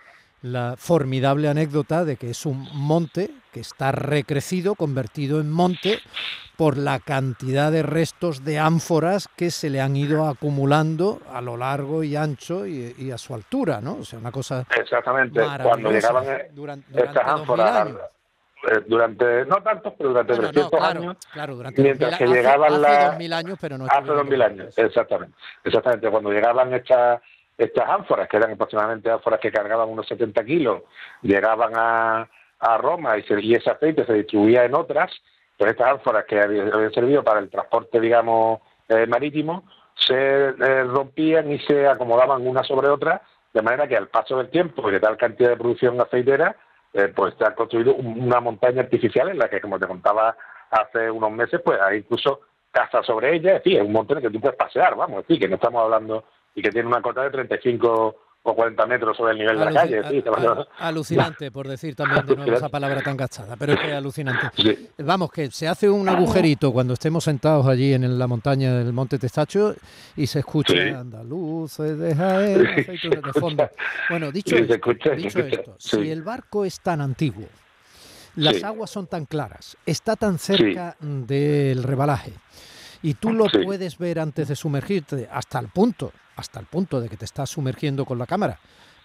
la 0.45 0.75
formidable 0.77 1.49
anécdota 1.49 2.05
de 2.05 2.17
que 2.17 2.29
es 2.29 2.45
un 2.45 2.67
monte 2.73 3.31
que 3.51 3.59
está 3.61 3.91
recrecido, 3.91 4.75
convertido 4.75 5.39
en 5.41 5.51
monte, 5.51 5.99
por 6.55 6.77
la 6.77 6.99
cantidad 6.99 7.71
de 7.71 7.81
restos 7.83 8.45
de 8.45 8.59
ánforas 8.59 9.27
que 9.35 9.49
se 9.49 9.69
le 9.71 9.81
han 9.81 9.95
ido 9.95 10.27
acumulando 10.27 11.19
a 11.33 11.41
lo 11.41 11.57
largo 11.57 12.03
y 12.03 12.15
ancho 12.15 12.65
y, 12.67 13.11
a 13.11 13.17
su 13.17 13.33
altura, 13.33 13.81
¿no? 13.81 13.95
O 13.95 14.05
sea, 14.05 14.19
una 14.19 14.31
cosa 14.31 14.65
Exactamente, 14.79 15.41
cuando 15.63 15.89
llegaban 15.91 16.25
durante, 16.53 17.03
estas 17.03 17.23
ánforas 17.25 17.87
eh, 18.71 18.83
durante, 18.87 19.45
no 19.45 19.57
tantos, 19.63 19.93
pero 19.97 20.09
durante 20.09 20.33
Bueno, 20.33 20.47
no, 20.47 20.51
300 20.69 20.79
claro, 20.79 20.99
años, 20.99 21.17
claro, 21.31 21.55
durante 21.55 21.81
mientras 21.81 22.11
2000 22.11 22.17
que 22.17 22.23
hace- 22.23 22.35
llegaban 22.35 22.73
hace 22.73 22.81
las- 22.81 23.09
2000 23.11 23.33
años, 23.33 23.57
pero 23.61 23.77
no 23.77 23.85
hace 23.85 23.93
estuvieron 23.95 24.17
2000 24.25 24.41
años, 24.41 24.57
controladas. 24.75 24.89
exactamente, 24.89 25.37
exactamente, 25.63 26.09
cuando 26.09 26.31
llegaban 26.31 26.73
estas 26.73 27.21
estas 27.57 27.89
ánforas, 27.89 28.27
que 28.27 28.37
eran 28.37 28.51
aproximadamente 28.51 29.09
ánforas 29.09 29.39
que 29.39 29.51
cargaban 29.51 29.89
unos 29.89 30.07
70 30.07 30.43
kilos, 30.43 30.81
llegaban 31.21 31.73
a, 31.75 32.29
a 32.59 32.77
Roma 32.77 33.17
y, 33.17 33.23
se- 33.23 33.41
y 33.41 33.53
ese 33.55 33.69
aceite 33.71 34.05
se 34.05 34.13
distribuía 34.13 34.65
en 34.65 34.75
otras, 34.75 35.11
pues 35.57 35.71
estas 35.71 35.93
ánforas 35.93 36.25
que 36.25 36.39
habían, 36.41 36.69
servido 36.93 37.23
para 37.23 37.39
el 37.39 37.49
transporte, 37.49 37.99
digamos, 37.99 38.59
eh, 38.89 39.07
marítimo, 39.07 39.63
se 39.95 40.13
eh, 40.49 40.83
rompían 40.83 41.51
y 41.51 41.59
se 41.59 41.87
acomodaban 41.87 42.45
una 42.45 42.63
sobre 42.63 42.89
otra, 42.89 43.21
de 43.53 43.61
manera 43.61 43.87
que 43.87 43.95
al 43.95 44.09
paso 44.09 44.37
del 44.37 44.49
tiempo 44.49 44.89
y 44.89 44.91
de 44.91 44.99
tal 44.99 45.15
cantidad 45.15 45.49
de 45.51 45.55
producción 45.57 45.99
aceitera, 46.01 46.55
eh, 46.93 47.11
pues 47.15 47.33
se 47.37 47.45
ha 47.45 47.55
construido 47.55 47.95
un- 47.95 48.21
una 48.21 48.41
montaña 48.41 48.81
artificial 48.81 49.29
en 49.29 49.39
la 49.39 49.49
que, 49.49 49.61
como 49.61 49.79
te 49.79 49.87
contaba 49.87 50.35
hace 50.71 51.09
unos 51.09 51.31
meses, 51.31 51.61
pues 51.63 51.79
hay 51.79 51.99
incluso 51.99 52.41
casas 52.71 53.05
sobre 53.05 53.33
ella, 53.33 53.55
es 53.55 53.63
decir, 53.63 53.79
es 53.79 53.85
un 53.85 53.93
montón 53.93 54.21
que 54.21 54.29
tú 54.29 54.41
puedes 54.41 54.57
pasear, 54.57 54.95
vamos, 54.95 55.21
es 55.21 55.27
decir, 55.27 55.39
que 55.41 55.47
no 55.47 55.55
estamos 55.55 55.81
hablando 55.83 56.25
y 56.55 56.61
que 56.61 56.69
tiene 56.71 56.87
una 56.87 57.01
cota 57.01 57.21
de 57.23 57.29
35 57.31 58.15
o 58.47 58.55
40 58.55 58.85
metros 58.85 59.17
sobre 59.17 59.33
el 59.33 59.39
nivel 59.39 59.57
de 59.57 59.65
la 59.65 59.73
calle, 59.73 60.01
alucinante, 60.77 61.49
por 61.49 61.67
decir 61.67 61.95
también 61.95 62.23
de 62.27 62.35
nuevo 62.35 62.53
esa 62.53 62.69
palabra 62.69 63.01
tan 63.01 63.17
gastada, 63.17 63.55
pero 63.57 63.73
es 63.73 63.79
que 63.79 63.87
es 63.87 63.93
alucinante. 63.93 64.51
Sí. 64.55 64.87
Vamos, 64.99 65.31
que 65.31 65.49
se 65.49 65.67
hace 65.67 65.89
un 65.89 66.07
agujerito 66.07 66.71
cuando 66.71 66.93
estemos 66.93 67.23
sentados 67.23 67.65
allí 67.65 67.93
en 67.93 68.19
la 68.19 68.27
montaña 68.27 68.75
del 68.77 68.93
Monte 68.93 69.17
Testacho 69.17 69.75
y 70.15 70.27
se 70.27 70.39
escucha 70.39 70.73
Sí. 70.73 70.79
andaluces 70.89 71.97
de 71.97 72.15
Jaén, 72.15 72.67
aceitunas 72.67 73.33
de 73.33 73.39
fondo. 73.39 73.69
Bueno, 74.11 74.31
dicho, 74.31 74.55
esto, 74.55 74.75
escucha, 74.75 75.09
dicho 75.11 75.39
esto, 75.39 75.75
si 75.79 76.11
el 76.11 76.21
barco 76.21 76.65
es 76.65 76.79
tan 76.81 77.01
antiguo, 77.01 77.47
las 78.35 78.63
aguas 78.63 78.91
son 78.91 79.07
tan 79.07 79.25
claras, 79.25 79.75
está 79.87 80.15
tan 80.15 80.37
cerca 80.37 80.95
del 80.99 81.81
rebalaje 81.81 82.31
y 83.01 83.15
tú 83.15 83.33
lo 83.33 83.47
puedes 83.49 83.97
ver 83.97 84.19
antes 84.19 84.47
de 84.49 84.55
sumergirte 84.55 85.27
hasta 85.31 85.57
el 85.57 85.69
punto, 85.69 86.11
hasta 86.35 86.59
el 86.59 86.65
punto 86.65 86.99
de 87.01 87.09
que 87.09 87.17
te 87.17 87.25
estás 87.25 87.49
sumergiendo 87.49 88.05
con 88.05 88.17
la 88.17 88.25
cámara. 88.25 88.57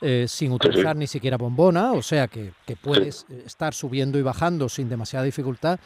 eh, 0.02 0.24
sin 0.28 0.50
utilizar 0.52 0.96
ni 0.96 1.06
siquiera 1.06 1.36
bombona, 1.36 1.92
o 1.92 2.00
sea 2.00 2.26
que, 2.26 2.52
que 2.66 2.74
puedes 2.74 3.26
eh, 3.28 3.42
estar 3.44 3.74
subiendo 3.74 4.18
y 4.18 4.22
bajando 4.22 4.70
sin 4.70 4.88
demasiada 4.88 5.26
dificultad. 5.26 5.78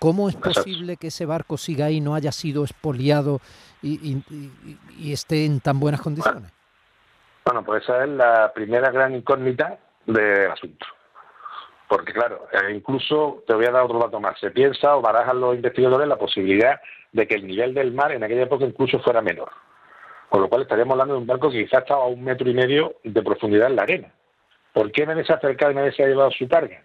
¿Cómo 0.00 0.28
es 0.28 0.34
posible 0.34 0.96
que 0.96 1.06
ese 1.06 1.24
barco 1.24 1.56
siga 1.56 1.84
ahí, 1.86 2.00
no 2.00 2.16
haya 2.16 2.32
sido 2.32 2.64
expoliado 2.64 3.40
y, 3.80 3.92
y- 4.10 4.24
y- 4.34 4.78
y 4.98 5.12
esté 5.12 5.44
en 5.46 5.60
tan 5.60 5.78
buenas 5.78 6.00
condiciones? 6.00 6.50
Bueno, 7.44 7.62
pues 7.64 7.84
esa 7.84 8.02
es 8.02 8.10
la 8.10 8.52
primera 8.52 8.90
gran 8.90 9.14
incógnita 9.14 9.78
del 10.04 10.50
asunto. 10.50 10.86
Porque, 11.88 12.12
claro, 12.12 12.48
eh, 12.52 12.74
incluso 12.74 13.44
te 13.46 13.54
voy 13.54 13.66
a 13.66 13.70
dar 13.70 13.84
otro 13.84 14.00
dato 14.00 14.18
más. 14.18 14.36
Se 14.40 14.50
piensa 14.50 14.96
o 14.96 15.00
barajan 15.00 15.40
los 15.40 15.54
investigadores 15.54 16.08
la 16.08 16.18
posibilidad 16.18 16.80
de 17.12 17.28
que 17.28 17.36
el 17.36 17.46
nivel 17.46 17.72
del 17.74 17.92
mar 17.92 18.10
en 18.10 18.24
aquella 18.24 18.42
época 18.42 18.64
incluso 18.64 18.98
fuera 18.98 19.22
menor. 19.22 19.50
Con 20.30 20.42
lo 20.42 20.48
cual 20.48 20.62
estaríamos 20.62 20.92
hablando 20.92 21.14
de 21.14 21.20
un 21.20 21.26
barco 21.26 21.50
que 21.50 21.64
quizás 21.64 21.82
estaba 21.82 22.04
a 22.04 22.06
un 22.06 22.22
metro 22.22 22.48
y 22.48 22.54
medio 22.54 22.94
de 23.02 23.22
profundidad 23.22 23.66
en 23.68 23.76
la 23.76 23.82
arena. 23.82 24.14
¿Por 24.72 24.92
qué 24.92 25.04
nadie 25.04 25.24
se 25.24 25.32
ha 25.32 25.36
acercado 25.36 25.72
y 25.72 25.74
nadie 25.74 25.92
se 25.92 26.04
ha 26.04 26.06
llevado 26.06 26.30
su 26.30 26.48
carga? 26.48 26.84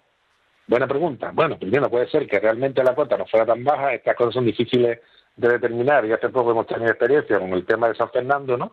Buena 0.67 0.87
pregunta. 0.87 1.29
Bueno, 1.31 1.59
primero 1.59 1.89
puede 1.89 2.09
ser 2.09 2.25
que 2.27 2.39
realmente 2.39 2.83
la 2.83 2.95
cota 2.95 3.17
no 3.17 3.27
fuera 3.27 3.45
tan 3.45 3.63
baja. 3.63 3.93
Estas 3.93 4.15
cosas 4.15 4.33
son 4.33 4.45
difíciles 4.45 4.99
de 5.35 5.47
determinar 5.47 6.05
y 6.05 6.11
hace 6.11 6.29
poco 6.29 6.51
hemos 6.51 6.65
tenido 6.65 6.89
experiencia 6.89 7.39
con 7.39 7.53
el 7.53 7.65
tema 7.65 7.87
de 7.87 7.95
San 7.95 8.09
Fernando, 8.09 8.57
¿no? 8.57 8.71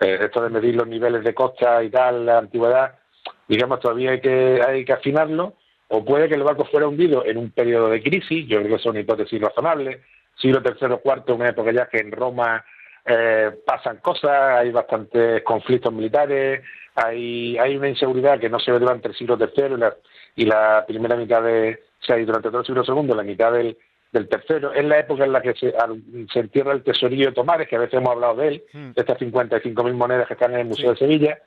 Eh, 0.00 0.18
esto 0.22 0.42
de 0.42 0.48
medir 0.48 0.74
los 0.74 0.88
niveles 0.88 1.22
de 1.22 1.34
costa 1.34 1.82
y 1.82 1.90
tal, 1.90 2.24
la 2.24 2.38
antigüedad, 2.38 2.98
digamos, 3.46 3.80
todavía 3.80 4.12
hay 4.12 4.20
que, 4.20 4.60
hay 4.66 4.84
que 4.86 4.92
afinarlo. 4.94 5.54
O 5.88 6.02
puede 6.02 6.28
que 6.28 6.34
el 6.34 6.42
barco 6.42 6.64
fuera 6.64 6.88
hundido 6.88 7.26
en 7.26 7.36
un 7.36 7.50
periodo 7.50 7.90
de 7.90 8.02
crisis, 8.02 8.48
yo 8.48 8.60
creo 8.62 8.76
que 8.76 8.82
son 8.82 8.96
hipótesis 8.96 9.40
razonables. 9.40 10.00
Siglo 10.36 10.62
tercero 10.62 10.96
o 10.96 11.00
cuarto, 11.00 11.34
una 11.34 11.50
época 11.50 11.70
ya 11.72 11.86
que 11.86 11.98
en 11.98 12.10
Roma 12.10 12.64
eh, 13.06 13.50
pasan 13.66 13.98
cosas, 13.98 14.58
hay 14.58 14.70
bastantes 14.70 15.42
conflictos 15.42 15.92
militares, 15.92 16.62
hay, 16.94 17.58
hay 17.58 17.76
una 17.76 17.88
inseguridad 17.88 18.38
que 18.38 18.48
no 18.48 18.58
se 18.60 18.72
ve 18.72 18.78
durante 18.78 19.08
el 19.08 19.14
siglo 19.14 19.36
tercero 19.36 19.76
y 19.76 19.80
la, 19.80 19.94
y 20.36 20.44
la 20.46 20.84
primera 20.86 21.16
mitad 21.16 21.42
de, 21.42 21.80
o 22.00 22.04
sea, 22.04 22.18
y 22.18 22.24
durante 22.24 22.48
todo 22.48 22.60
el 22.60 22.66
siglo 22.66 22.84
segundo, 22.84 23.14
la 23.14 23.22
mitad 23.22 23.52
del, 23.52 23.76
del 24.12 24.28
tercero, 24.28 24.72
es 24.72 24.84
la 24.84 25.00
época 25.00 25.24
en 25.24 25.32
la 25.32 25.42
que 25.42 25.54
se, 25.54 25.74
al- 25.76 26.00
se 26.32 26.40
entierra 26.40 26.72
el 26.72 26.82
tesorillo 26.84 27.26
de 27.26 27.32
Tomares, 27.32 27.68
que 27.68 27.76
a 27.76 27.80
veces 27.80 27.94
hemos 27.94 28.12
hablado 28.12 28.36
de 28.36 28.48
él, 28.48 28.64
de 28.94 29.00
estas 29.00 29.18
55.000 29.18 29.92
monedas 29.94 30.26
que 30.28 30.34
están 30.34 30.52
en 30.54 30.60
el 30.60 30.66
Museo 30.66 30.90
de 30.92 30.96
Sevilla, 30.98 31.38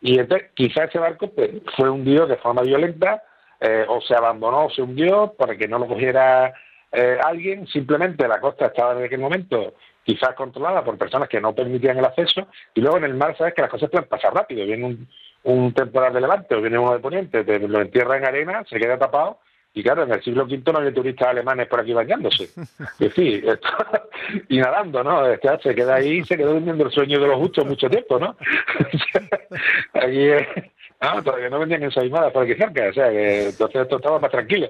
y 0.00 0.18
entonces 0.18 0.50
quizás 0.54 0.88
ese 0.88 0.98
barco 0.98 1.30
pues, 1.30 1.50
fue 1.76 1.88
hundido 1.88 2.26
de 2.26 2.36
forma 2.36 2.62
violenta, 2.62 3.22
eh, 3.60 3.86
o 3.88 4.00
se 4.02 4.14
abandonó 4.14 4.66
o 4.66 4.70
se 4.70 4.82
hundió 4.82 5.32
para 5.38 5.56
que 5.56 5.66
no 5.66 5.78
lo 5.78 5.86
cogiera 5.86 6.52
eh, 6.92 7.16
alguien, 7.24 7.66
simplemente 7.68 8.28
la 8.28 8.38
costa 8.40 8.66
estaba 8.66 8.98
en 8.98 9.04
aquel 9.04 9.20
momento 9.20 9.72
quizás 10.06 10.34
controlada 10.36 10.82
por 10.84 10.96
personas 10.96 11.28
que 11.28 11.40
no 11.40 11.52
permitían 11.52 11.98
el 11.98 12.04
acceso, 12.04 12.46
y 12.74 12.80
luego 12.80 12.96
en 12.98 13.04
el 13.04 13.14
mar 13.14 13.36
sabes 13.36 13.52
que 13.54 13.60
las 13.62 13.70
cosas 13.70 13.90
pueden 13.90 14.08
pasar 14.08 14.32
rápido, 14.32 14.64
viene 14.64 14.84
un, 14.86 15.08
un 15.42 15.72
temporal 15.74 16.12
de 16.14 16.20
levante 16.20 16.54
o 16.54 16.60
viene 16.62 16.78
uno 16.78 16.92
de 16.92 17.00
poniente, 17.00 17.42
te 17.44 17.58
lo 17.58 17.80
entierra 17.80 18.16
en 18.16 18.24
arena, 18.24 18.64
se 18.70 18.78
queda 18.78 18.96
tapado, 18.96 19.40
y 19.74 19.82
claro, 19.82 20.04
en 20.04 20.12
el 20.12 20.22
siglo 20.22 20.44
V 20.44 20.62
no 20.72 20.78
había 20.78 20.94
turistas 20.94 21.28
alemanes 21.28 21.66
por 21.68 21.80
aquí 21.80 21.92
bañándose. 21.92 22.44
Es 22.78 22.98
decir, 22.98 23.46
esto- 23.46 23.68
y 24.48 24.58
nadando, 24.58 25.02
¿no? 25.04 25.26
Es 25.26 25.38
que 25.40 25.48
se 25.62 25.74
queda 25.74 25.96
ahí, 25.96 26.24
se 26.24 26.36
quedó 26.36 26.52
durmiendo 26.54 26.84
el 26.84 26.90
sueño 26.92 27.20
de 27.20 27.26
los 27.26 27.36
justos 27.36 27.66
mucho 27.66 27.90
tiempo, 27.90 28.18
¿no? 28.18 28.36
aquí, 29.94 30.28
eh, 30.28 30.72
no, 31.14 31.22
todavía 31.22 31.50
no 31.50 31.58
vendían 31.58 31.82
ensaimadas 31.82 32.32
por 32.32 32.44
aquí 32.44 32.54
cerca, 32.54 32.88
o 32.88 32.92
sea, 32.92 33.10
que 33.10 33.48
entonces 33.48 33.82
esto 33.82 33.96
estaba 33.96 34.18
más 34.18 34.30
tranquilo. 34.30 34.68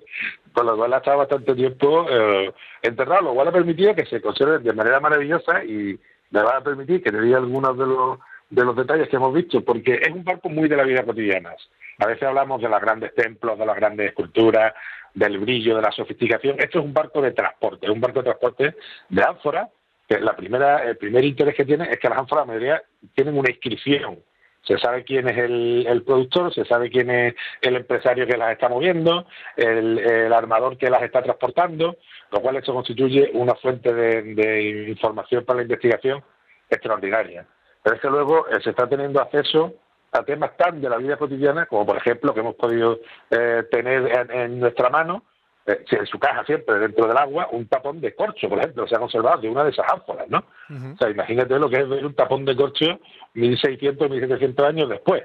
Con 0.52 0.66
lo 0.66 0.76
cual 0.76 0.94
ha 0.94 0.98
estado 0.98 1.18
bastante 1.18 1.54
tiempo 1.54 2.06
eh, 2.08 2.52
enterrado, 2.82 3.22
lo 3.22 3.34
cual 3.34 3.48
ha 3.48 3.52
permitido 3.52 3.94
que 3.94 4.06
se 4.06 4.20
conserve 4.20 4.58
de 4.58 4.72
manera 4.72 5.00
maravillosa 5.00 5.64
y 5.64 5.98
me 6.30 6.42
va 6.42 6.56
a 6.58 6.64
permitir 6.64 7.02
que 7.02 7.12
te 7.12 7.20
diga 7.20 7.38
algunos 7.38 7.76
de 7.76 7.86
los 7.86 8.18
de 8.48 8.64
los 8.64 8.76
detalles 8.76 9.08
que 9.08 9.16
hemos 9.16 9.34
visto, 9.34 9.64
porque 9.64 9.94
es 9.94 10.10
un 10.12 10.24
barco 10.24 10.48
muy 10.48 10.68
de 10.68 10.76
la 10.76 10.84
vida 10.84 11.02
cotidiana. 11.04 11.54
A 11.98 12.06
veces 12.06 12.22
hablamos 12.22 12.60
de 12.60 12.68
los 12.68 12.80
grandes 12.80 13.14
templos, 13.14 13.58
de 13.58 13.66
las 13.66 13.76
grandes 13.76 14.08
esculturas, 14.08 14.72
del 15.14 15.38
brillo, 15.38 15.76
de 15.76 15.82
la 15.82 15.90
sofisticación. 15.90 16.56
Esto 16.60 16.78
es 16.78 16.84
un 16.84 16.92
barco 16.92 17.20
de 17.20 17.32
transporte, 17.32 17.86
es 17.86 17.92
un 17.92 18.00
barco 18.00 18.20
de 18.20 18.24
transporte 18.24 18.74
de 19.08 19.22
ánfora, 19.22 19.68
que 20.08 20.20
la 20.20 20.36
primera, 20.36 20.84
el 20.84 20.96
primer 20.96 21.24
interés 21.24 21.54
que 21.56 21.64
tiene 21.64 21.90
es 21.90 21.98
que 21.98 22.08
las 22.08 22.18
ánforas, 22.18 22.46
la 22.46 22.52
mayoría, 22.52 22.82
tienen 23.14 23.36
una 23.36 23.50
inscripción. 23.50 24.18
Se 24.66 24.78
sabe 24.78 25.04
quién 25.04 25.28
es 25.28 25.38
el, 25.38 25.86
el 25.86 26.02
productor, 26.02 26.52
se 26.52 26.64
sabe 26.64 26.90
quién 26.90 27.08
es 27.10 27.34
el 27.60 27.76
empresario 27.76 28.26
que 28.26 28.36
las 28.36 28.50
está 28.50 28.68
moviendo, 28.68 29.26
el, 29.56 29.98
el 29.98 30.32
armador 30.32 30.76
que 30.76 30.90
las 30.90 31.02
está 31.02 31.22
transportando, 31.22 31.96
lo 32.32 32.40
cual 32.40 32.56
esto 32.56 32.74
constituye 32.74 33.30
una 33.34 33.54
fuente 33.54 33.94
de, 33.94 34.34
de 34.34 34.88
información 34.88 35.44
para 35.44 35.58
la 35.58 35.62
investigación 35.62 36.22
extraordinaria. 36.68 37.46
Pero 37.82 37.96
es 37.96 38.02
que 38.02 38.08
luego 38.10 38.48
eh, 38.48 38.60
se 38.62 38.70
está 38.70 38.88
teniendo 38.88 39.20
acceso 39.20 39.74
a 40.10 40.24
temas 40.24 40.56
tan 40.56 40.80
de 40.80 40.88
la 40.88 40.96
vida 40.96 41.16
cotidiana 41.16 41.66
como, 41.66 41.86
por 41.86 41.96
ejemplo, 41.98 42.34
que 42.34 42.40
hemos 42.40 42.56
podido 42.56 42.98
eh, 43.30 43.62
tener 43.70 44.10
en, 44.10 44.30
en 44.32 44.60
nuestra 44.60 44.90
mano, 44.90 45.22
eh, 45.66 45.84
en 45.90 46.06
su 46.06 46.18
caja 46.18 46.44
siempre 46.44 46.78
dentro 46.78 47.06
del 47.06 47.16
agua, 47.16 47.48
un 47.50 47.66
tapón 47.66 48.00
de 48.00 48.14
corcho, 48.14 48.48
por 48.48 48.58
ejemplo, 48.58 48.86
se 48.86 48.94
ha 48.94 49.00
conservado 49.00 49.40
de 49.40 49.48
una 49.48 49.64
de 49.64 49.70
esas 49.70 49.86
ánforas, 49.92 50.28
¿no? 50.28 50.44
O 50.68 50.96
sea, 50.96 51.10
imagínate 51.10 51.58
lo 51.58 51.68
que 51.68 51.80
es 51.80 51.88
ver 51.88 52.06
un 52.06 52.14
tapón 52.14 52.44
de 52.44 52.54
corcho 52.54 53.00
1600, 53.34 54.08
1700 54.08 54.66
años 54.66 54.88
después. 54.88 55.24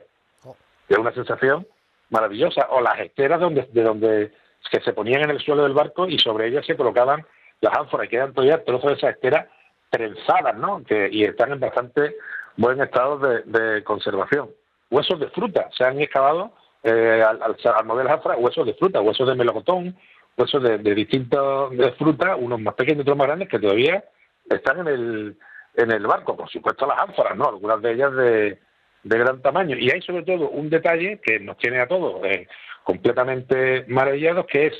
Es 0.90 0.98
una 0.98 1.14
sensación 1.14 1.66
maravillosa. 2.10 2.68
O 2.72 2.82
las 2.82 3.00
esteras 3.00 3.40
donde, 3.40 3.68
de 3.72 3.84
donde 3.84 4.32
que 4.70 4.82
se 4.82 4.94
ponían 4.94 5.22
en 5.24 5.32
el 5.32 5.40
suelo 5.40 5.64
del 5.64 5.74
barco 5.74 6.08
y 6.08 6.18
sobre 6.20 6.48
ellas 6.48 6.66
se 6.66 6.76
colocaban 6.76 7.26
las 7.62 7.78
ánforas 7.78 8.08
y 8.08 8.10
quedan 8.10 8.34
todavía 8.34 8.64
trozos 8.64 8.92
de 8.92 8.98
esas 8.98 9.16
esteras 9.16 9.48
trenzadas, 9.90 10.58
¿no? 10.58 10.84
Que, 10.84 11.10
y 11.12 11.24
están 11.24 11.52
en 11.52 11.60
bastante 11.60 12.16
buen 12.58 12.82
estado 12.82 13.18
de, 13.18 13.44
de 13.44 13.84
conservación. 13.84 14.50
Huesos 14.90 15.20
de 15.20 15.30
fruta, 15.30 15.70
se 15.78 15.84
han 15.84 16.00
excavado 16.00 16.52
eh, 16.84 17.24
al, 17.26 17.42
al, 17.42 17.56
al 17.64 17.86
mover 17.86 18.06
las 18.06 18.16
ánforas, 18.16 18.40
huesos 18.40 18.66
de 18.66 18.74
fruta, 18.74 19.02
huesos 19.02 19.28
de 19.28 19.36
melocotón, 19.36 19.96
huesos 20.38 20.64
de, 20.64 20.78
de 20.78 20.96
distintas 20.96 21.70
de 21.72 21.92
frutas, 21.94 22.38
unos 22.40 22.60
más 22.60 22.74
pequeños 22.76 23.00
y 23.00 23.02
otros 23.02 23.18
más 23.18 23.28
grandes, 23.28 23.50
que 23.50 23.60
todavía 23.60 24.04
están 24.50 24.80
en 24.80 24.88
el, 24.88 25.38
en 25.76 25.92
el 25.92 26.08
barco. 26.08 26.36
Por 26.36 26.50
supuesto, 26.50 26.88
las 26.88 27.00
ánforas, 27.00 27.38
¿no? 27.38 27.50
Algunas 27.50 27.82
de 27.82 27.92
ellas 27.92 28.14
de, 28.14 28.60
de 29.04 29.18
gran 29.18 29.42
tamaño. 29.42 29.78
Y 29.78 29.92
hay 29.92 30.02
sobre 30.02 30.24
todo 30.24 30.50
un 30.50 30.70
detalle 30.70 31.20
que 31.24 31.40
nos 31.40 31.58
tiene 31.58 31.80
a 31.80 31.88
todos 31.88 32.24
eh, 32.26 32.48
completamente 32.84 33.86
maravillados, 33.88 34.46
que 34.48 34.68
es 34.68 34.74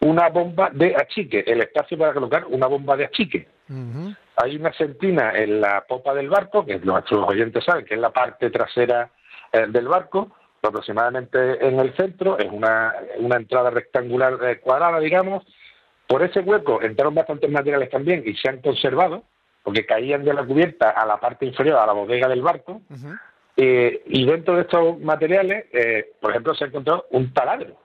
una 0.00 0.28
bomba 0.28 0.70
de 0.72 0.96
achique, 0.96 1.44
el 1.46 1.60
espacio 1.60 1.96
para 1.96 2.12
colocar 2.12 2.44
una 2.46 2.66
bomba 2.66 2.96
de 2.96 3.04
achique. 3.04 3.46
Hay 4.36 4.56
una 4.56 4.72
sentina 4.72 5.32
en 5.34 5.60
la 5.60 5.84
popa 5.86 6.12
del 6.12 6.28
barco, 6.28 6.66
que 6.66 6.78
nuestros 6.80 7.26
oyentes 7.26 7.64
saben 7.64 7.84
que 7.84 7.94
es 7.94 8.00
la 8.00 8.10
parte 8.10 8.50
trasera 8.50 9.10
eh, 9.52 9.66
del 9.68 9.88
barco, 9.88 10.36
aproximadamente 10.68 11.66
en 11.66 11.80
el 11.80 11.94
centro, 11.96 12.38
es 12.38 12.50
una, 12.50 12.94
una 13.18 13.36
entrada 13.36 13.70
rectangular 13.70 14.38
eh, 14.42 14.60
cuadrada, 14.60 15.00
digamos. 15.00 15.44
Por 16.06 16.22
ese 16.22 16.40
hueco 16.40 16.82
entraron 16.82 17.14
bastantes 17.14 17.50
materiales 17.50 17.90
también 17.90 18.22
y 18.24 18.34
se 18.34 18.48
han 18.48 18.60
conservado, 18.60 19.24
porque 19.62 19.86
caían 19.86 20.24
de 20.24 20.34
la 20.34 20.44
cubierta 20.44 20.90
a 20.90 21.06
la 21.06 21.18
parte 21.18 21.46
inferior, 21.46 21.78
a 21.78 21.86
la 21.86 21.92
bodega 21.92 22.28
del 22.28 22.42
barco. 22.42 22.82
Eh, 23.56 24.02
y 24.06 24.24
dentro 24.24 24.56
de 24.56 24.62
estos 24.62 25.00
materiales, 25.00 25.66
eh, 25.72 26.12
por 26.20 26.30
ejemplo, 26.30 26.54
se 26.54 26.64
ha 26.64 26.68
encontrado 26.68 27.06
un 27.10 27.32
taladro. 27.32 27.76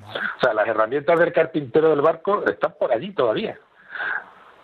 O 0.00 0.40
sea, 0.40 0.54
las 0.54 0.68
herramientas 0.68 1.18
del 1.18 1.32
carpintero 1.32 1.90
del 1.90 2.00
barco 2.00 2.44
están 2.46 2.74
por 2.78 2.92
allí 2.92 3.12
todavía. 3.12 3.58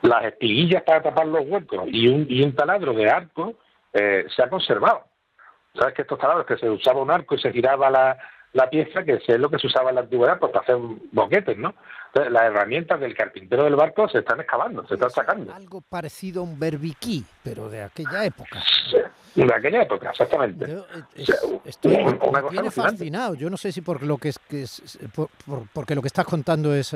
Las 0.02 0.24
espiguillas 0.24 0.82
para 0.82 1.02
tapar 1.02 1.26
los 1.26 1.46
huecos 1.46 1.84
y 1.86 2.08
un, 2.08 2.26
y 2.28 2.42
un 2.42 2.54
taladro 2.54 2.92
de 2.92 3.10
arco 3.10 3.54
se 3.92 4.42
ha 4.42 4.48
conservado. 4.48 5.04
¿Sabes 5.74 5.94
que 5.94 6.02
estos 6.02 6.18
taladros 6.18 6.46
que 6.46 6.56
se 6.56 6.70
usaba 6.70 7.02
un 7.02 7.10
arco 7.10 7.34
y 7.34 7.40
se 7.40 7.52
giraba 7.52 7.90
la, 7.90 8.16
la 8.54 8.70
pieza, 8.70 9.02
que 9.04 9.14
es 9.26 9.38
lo 9.38 9.50
que 9.50 9.58
se 9.58 9.66
usaba 9.66 9.90
en 9.90 9.96
la 9.96 10.02
antigüedad 10.02 10.38
pues, 10.38 10.52
para 10.52 10.62
hacer 10.62 10.76
boquetes, 11.12 11.58
¿no? 11.58 11.74
Entonces, 12.06 12.32
las 12.32 12.44
herramientas 12.44 13.00
del 13.00 13.14
carpintero 13.14 13.64
del 13.64 13.74
barco 13.74 14.08
se 14.08 14.18
están 14.18 14.40
excavando, 14.40 14.86
se 14.86 14.94
están 14.94 15.10
sacando. 15.10 15.52
Algo 15.52 15.80
parecido 15.80 16.42
a 16.42 16.44
un 16.44 16.58
berbiquí, 16.60 17.24
pero 17.42 17.68
de 17.68 17.82
aquella 17.82 18.24
época. 18.24 18.62
de 19.34 19.52
aquella 19.52 19.82
época, 19.82 20.10
exactamente. 20.10 20.64
Yo, 20.68 20.86
eh, 20.94 21.60
estoy 21.64 21.96
me 22.52 22.70
fascinado. 22.70 23.34
Yo 23.34 23.50
no 23.50 23.56
sé 23.56 23.72
si 23.72 23.80
por 23.80 24.04
lo 24.04 24.16
que 24.18 24.28
es, 24.28 24.38
que 24.38 24.62
es 24.62 24.98
por, 25.12 25.28
porque 25.72 25.96
lo 25.96 26.02
que 26.02 26.06
estás 26.06 26.24
contando 26.24 26.72
es 26.72 26.94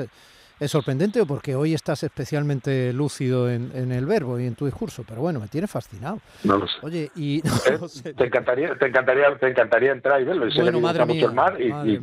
es 0.59 0.71
sorprendente 0.71 1.21
o 1.21 1.25
porque 1.25 1.55
hoy 1.55 1.73
estás 1.73 2.03
especialmente 2.03 2.91
lúcido 2.93 3.49
en, 3.49 3.91
el 3.91 4.05
verbo 4.05 4.39
y 4.39 4.45
en 4.45 4.55
tu 4.55 4.65
discurso, 4.65 5.03
pero 5.07 5.21
bueno, 5.21 5.39
me 5.39 5.47
tiene 5.47 5.67
fascinado. 5.67 6.19
No 6.43 6.57
lo 6.57 6.67
sé. 6.67 6.77
Oye, 6.81 7.11
y 7.15 7.39
eh, 7.39 8.13
te 8.17 8.25
encantaría, 8.25 8.75
te 8.75 8.87
encantaría, 8.87 9.37
te 9.37 9.47
encantaría 9.47 9.91
entrar 9.91 10.21
y 10.21 10.25
verlo. 10.25 10.47
Y 10.47 10.61
bueno, 10.61 10.79
madre 10.79 11.05
mucho 11.05 11.27
el 11.27 11.33
mar 11.33 11.57
y, 11.59 11.97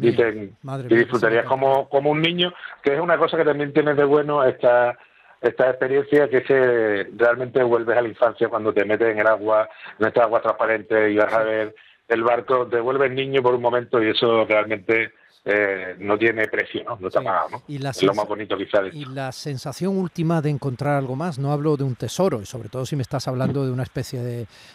disfrutarías 0.89 1.45
como, 1.47 1.89
como 1.89 2.11
un 2.11 2.21
niño, 2.21 2.53
que 2.83 2.95
es 2.95 3.01
una 3.01 3.19
cosa 3.19 3.37
que 3.37 3.45
también 3.45 3.73
tiene 3.73 3.95
de 3.95 4.05
bueno 4.05 4.45
esta 4.45 4.97
esta 5.43 5.69
experiencia 5.69 6.29
que 6.29 6.43
se 6.43 7.11
realmente 7.17 7.63
vuelves 7.63 7.97
a 7.97 8.03
la 8.03 8.09
infancia 8.09 8.49
cuando 8.49 8.73
te 8.73 8.85
metes 8.85 9.09
en 9.09 9.19
el 9.19 9.27
agua, 9.27 9.69
en 9.99 10.07
esta 10.07 10.23
agua 10.23 10.41
transparente 10.41 11.11
y 11.11 11.17
vas 11.17 11.33
a 11.33 11.43
ver 11.43 11.75
el 12.09 12.23
barco, 12.23 12.67
te 12.67 12.81
vuelves 12.81 13.11
niño 13.13 13.43
por 13.43 13.55
un 13.55 13.63
momento 13.63 14.03
y 14.03 14.09
eso 14.09 14.45
realmente 14.45 15.13
eh, 15.49 15.95
no 16.01 16.19
tiene 16.19 16.49
precio, 16.49 16.83
¿no? 16.83 16.99
No 17.01 17.07
está 17.07 17.23
pagado, 17.23 17.49
¿no? 17.51 17.63
Y 17.69 17.77
es 17.77 18.03
lo 18.03 18.15
más 18.15 18.27
bonito 18.27 18.57
Y 18.93 19.05
la 19.05 19.31
sensación 19.31 19.97
última 19.97 20.43
de 20.43 20.51
encontrar 20.51 20.97
algo 20.97 21.15
más, 21.15 21.39
no 21.39 21.53
hablo 21.53 21.77
de 21.77 21.85
un 21.85 21.95
tesoro, 21.95 22.43
y 22.43 22.47
sobre 22.47 22.69
todo 22.69 22.85
si 22.85 22.97
me 22.97 23.03
estás 23.03 23.29
hablando 23.29 23.65
de 23.65 23.71
una 23.71 23.85
especie 23.85 24.21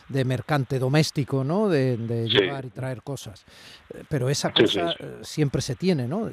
de, 0.08 0.24
mercante 0.24 0.80
doméstico, 0.80 1.44
¿no? 1.44 1.68
De, 1.68 1.98
llevar 2.26 2.64
y 2.64 2.70
traer 2.70 3.02
cosas. 3.02 3.46
Eh, 3.94 4.04
pero 4.08 4.30
esa 4.30 4.54
cosa 4.54 4.96
eh, 4.98 5.18
siempre 5.24 5.62
se 5.62 5.76
tiene, 5.76 6.08
¿no? 6.08 6.30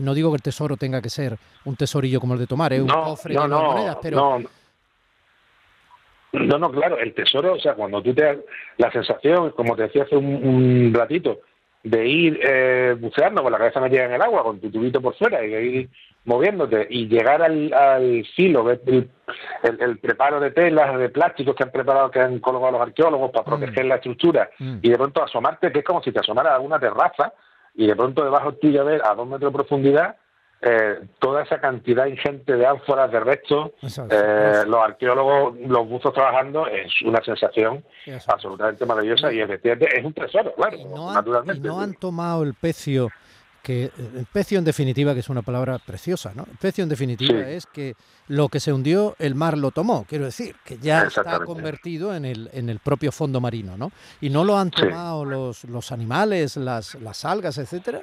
No 0.00 0.12
digo 0.12 0.30
que 0.32 0.36
el 0.36 0.42
tesoro 0.42 0.76
tenga 0.76 1.00
que 1.00 1.10
ser 1.10 1.38
un 1.64 1.76
tesorillo 1.76 2.18
como 2.18 2.34
el 2.34 2.40
de 2.40 2.48
tomar, 2.48 2.72
¿eh? 2.72 2.82
Un 2.82 2.88
cofre 2.88 3.32
no, 3.32 3.46
no, 3.46 3.62
monedas, 3.62 3.98
pero... 4.02 4.40
No, 6.32 6.58
no, 6.58 6.70
claro, 6.72 6.98
el 6.98 7.14
tesoro, 7.14 7.54
o 7.54 7.60
sea, 7.60 7.74
cuando 7.74 8.02
tú 8.02 8.12
te... 8.12 8.44
La 8.76 8.90
sensación, 8.90 9.50
como 9.50 9.76
te 9.76 9.82
decía 9.82 10.02
hace 10.02 10.16
un 10.16 10.92
ratito, 10.92 11.42
de 11.90 12.06
ir 12.06 12.40
eh, 12.42 12.96
buceando 12.98 13.42
con 13.42 13.52
la 13.52 13.58
cabeza 13.58 13.80
metida 13.80 14.04
en 14.04 14.12
el 14.12 14.22
agua, 14.22 14.42
con 14.42 14.60
tu 14.60 14.70
tubito 14.70 15.00
por 15.00 15.14
fuera 15.14 15.44
y 15.44 15.54
ir 15.54 15.88
moviéndote 16.24 16.86
y 16.90 17.08
llegar 17.08 17.42
al, 17.42 17.72
al 17.72 18.26
filo, 18.36 18.70
el, 18.70 19.10
el, 19.62 19.98
preparo 19.98 20.40
de 20.40 20.50
telas, 20.50 20.98
de 20.98 21.08
plásticos 21.08 21.56
que 21.56 21.64
han 21.64 21.70
preparado, 21.70 22.10
que 22.10 22.20
han 22.20 22.38
colocado 22.38 22.72
los 22.72 22.82
arqueólogos 22.82 23.30
para 23.30 23.44
mm. 23.44 23.48
proteger 23.48 23.84
la 23.86 23.94
estructura 23.96 24.50
mm. 24.58 24.78
y 24.82 24.90
de 24.90 24.96
pronto 24.96 25.22
asomarte, 25.22 25.72
que 25.72 25.78
es 25.78 25.84
como 25.84 26.02
si 26.02 26.12
te 26.12 26.20
asomara 26.20 26.54
a 26.54 26.60
una 26.60 26.78
terraza 26.78 27.32
y 27.74 27.86
de 27.86 27.96
pronto 27.96 28.22
debajo 28.22 28.52
tuyo 28.54 28.84
ver 28.84 29.00
a 29.04 29.14
dos 29.14 29.26
metros 29.26 29.52
de 29.52 29.56
profundidad 29.56 30.16
eh, 30.60 31.00
toda 31.20 31.44
esa 31.44 31.60
cantidad 31.60 32.06
ingente 32.06 32.56
de 32.56 32.66
ánforas, 32.66 33.12
de 33.12 33.20
restos, 33.20 33.70
eh, 34.10 34.64
los 34.66 34.82
arqueólogos, 34.82 35.56
los 35.60 35.88
buzos 35.88 36.12
trabajando, 36.12 36.66
es 36.66 36.90
una 37.02 37.22
sensación 37.22 37.84
absolutamente 38.26 38.84
maravillosa 38.84 39.32
y 39.32 39.40
efectivamente 39.40 39.96
es 39.96 40.04
un 40.04 40.12
tesoro, 40.12 40.52
claro, 40.56 40.76
no 40.88 41.12
naturalmente. 41.12 41.68
no 41.68 41.80
han 41.80 41.94
tomado 41.94 42.42
el 42.42 42.54
pecio, 42.54 43.08
que 43.62 43.92
el 44.16 44.26
pecio 44.32 44.58
en 44.58 44.64
definitiva, 44.64 45.14
que 45.14 45.20
es 45.20 45.28
una 45.28 45.42
palabra 45.42 45.78
preciosa, 45.78 46.32
¿no? 46.34 46.44
El 46.50 46.56
pecio 46.56 46.82
en 46.82 46.90
definitiva 46.90 47.38
es 47.48 47.66
que 47.66 47.94
lo 48.26 48.48
que 48.48 48.58
se 48.58 48.72
hundió, 48.72 49.14
el 49.20 49.36
mar 49.36 49.56
lo 49.56 49.70
tomó, 49.70 50.06
quiero 50.08 50.24
decir, 50.24 50.56
que 50.64 50.78
ya 50.78 51.02
está 51.02 51.38
convertido 51.44 52.16
en 52.16 52.24
el, 52.24 52.50
en 52.52 52.68
el 52.68 52.80
propio 52.80 53.12
fondo 53.12 53.40
marino, 53.40 53.76
¿no? 53.76 53.92
Y 54.20 54.30
no 54.30 54.42
lo 54.42 54.58
han 54.58 54.72
tomado 54.72 55.24
los, 55.24 55.62
los 55.64 55.92
animales, 55.92 56.56
las, 56.56 56.96
las 56.96 57.24
algas, 57.24 57.58
etcétera. 57.58 58.02